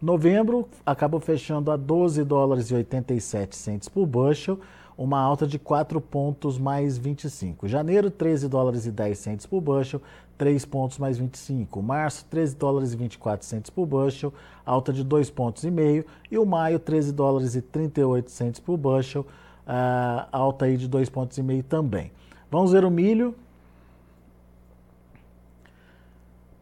Novembro 0.00 0.68
acabou 0.84 1.18
fechando 1.18 1.70
a 1.70 1.76
12 1.76 2.22
dólares 2.22 2.70
e 2.70 2.74
87 2.74 3.56
centes 3.56 3.88
por 3.88 4.06
bushel, 4.06 4.60
uma 4.98 5.20
alta 5.20 5.46
de 5.46 5.60
4 5.60 6.00
pontos 6.00 6.58
mais 6.58 6.98
25. 6.98 7.68
Janeiro, 7.68 8.10
13 8.10 8.48
dólares 8.48 8.84
e 8.84 8.90
10 8.90 9.16
centes 9.16 9.46
por 9.46 9.60
bushel, 9.60 10.02
3 10.36 10.64
pontos 10.64 10.98
mais 10.98 11.16
25. 11.16 11.80
Março, 11.80 12.24
13 12.28 12.56
dólares 12.56 12.92
e 12.92 12.96
24 12.96 13.46
centes 13.46 13.70
por 13.70 13.86
bushel, 13.86 14.34
alta 14.66 14.92
de 14.92 15.04
2 15.04 15.30
pontos 15.30 15.62
e 15.62 15.70
meio. 15.70 16.04
E 16.28 16.36
o 16.36 16.44
maio, 16.44 16.80
13 16.80 17.12
dólares 17.12 17.54
e 17.54 17.62
38 17.62 18.28
centes 18.28 18.58
por 18.58 18.76
bushel, 18.76 19.22
uh, 19.22 20.26
alta 20.32 20.64
aí 20.64 20.76
de 20.76 20.88
2 20.88 21.08
pontos 21.08 21.38
e 21.38 21.42
meio 21.44 21.62
também. 21.62 22.10
Vamos 22.50 22.72
ver 22.72 22.84
o 22.84 22.90
milho. 22.90 23.36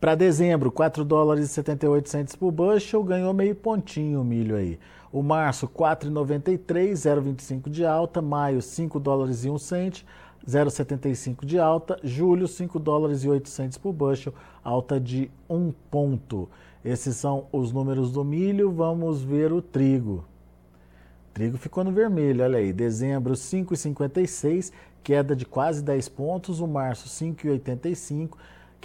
Para 0.07 0.15
dezembro, 0.15 0.71
4 0.71 1.05
dólares 1.05 1.47
e 1.47 1.49
78 1.49 2.09
centes 2.09 2.37
por 2.37 2.53
bushel, 2.53 3.03
ganhou 3.03 3.35
meio 3.35 3.57
pontinho 3.57 4.21
o 4.21 4.25
milho 4.25 4.55
aí. 4.55 4.79
O 5.11 5.21
março, 5.21 5.67
4,93, 5.67 6.93
0,25 6.93 7.69
de 7.69 7.85
alta. 7.85 8.23
Maio, 8.23 8.63
5 8.63 9.01
dólares 9.01 9.45
e 9.45 9.51
1 9.51 9.59
cente, 9.59 10.07
0,75 10.47 11.45
de 11.45 11.59
alta. 11.59 11.99
Julho, 12.05 12.47
5 12.47 12.79
dólares 12.79 13.25
e 13.25 13.29
8 13.29 13.49
centes 13.49 13.77
por 13.77 13.93
bushel, 13.93 14.33
alta 14.63 15.01
de 15.01 15.29
1 15.51 15.73
ponto. 15.91 16.49
Esses 16.85 17.17
são 17.17 17.49
os 17.51 17.73
números 17.73 18.13
do 18.13 18.23
milho. 18.23 18.71
Vamos 18.71 19.25
ver 19.25 19.53
o 19.53 19.61
trigo. 19.61 20.25
Trigo 21.35 21.59
ficou 21.59 21.83
no 21.83 21.91
vermelho, 21.91 22.45
olha 22.45 22.61
aí. 22.61 22.73
Dezembro, 22.73 23.35
5,56, 23.35 24.71
queda 25.03 25.35
de 25.35 25.45
quase 25.45 25.83
10 25.83 26.09
pontos. 26.11 26.61
O 26.61 26.69
março, 26.69 27.09
5,85 27.09 28.37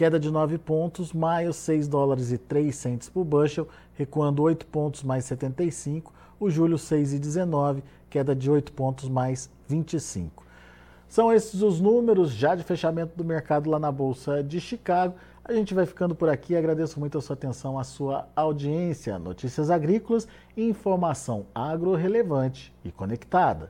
queda 0.02 0.20
de 0.20 0.32
9 0.32 0.58
pontos, 0.58 1.14
maio 1.14 1.54
6 1.54 1.88
dólares 1.88 2.32
e 2.32 2.38
3 2.40 2.76
centes 2.76 3.08
por 3.08 3.24
bushel, 3.24 3.68
recuando 3.94 4.42
8 4.42 4.66
pontos 4.66 5.04
mais 5.04 5.26
75, 5.26 6.12
o 6.40 6.50
julho 6.50 6.76
6,19, 6.76 7.84
queda 8.10 8.36
de 8.36 8.50
8 8.50 8.74
pontos 8.74 9.08
mais 9.08 9.48
25. 9.68 10.44
São 11.08 11.32
esses 11.32 11.62
os 11.62 11.80
números 11.80 12.32
já 12.32 12.56
de 12.56 12.64
fechamento 12.64 13.16
do 13.16 13.24
mercado 13.24 13.70
lá 13.70 13.78
na 13.78 13.92
Bolsa 13.92 14.42
de 14.44 14.60
Chicago. 14.60 15.14
A 15.46 15.54
gente 15.54 15.76
vai 15.76 15.86
ficando 15.86 16.16
por 16.16 16.30
aqui. 16.30 16.56
Agradeço 16.56 17.00
muito 17.00 17.20
a 17.20 17.22
sua 17.22 17.36
atenção, 17.36 17.78
a 17.78 17.84
sua 17.84 18.28
audiência. 18.36 19.20
Notícias 19.20 19.70
agrícolas 19.70 20.28
informação 20.58 21.46
agro 21.54 21.94
relevante 21.94 22.74
e 22.84 22.92
conectada. 22.92 23.70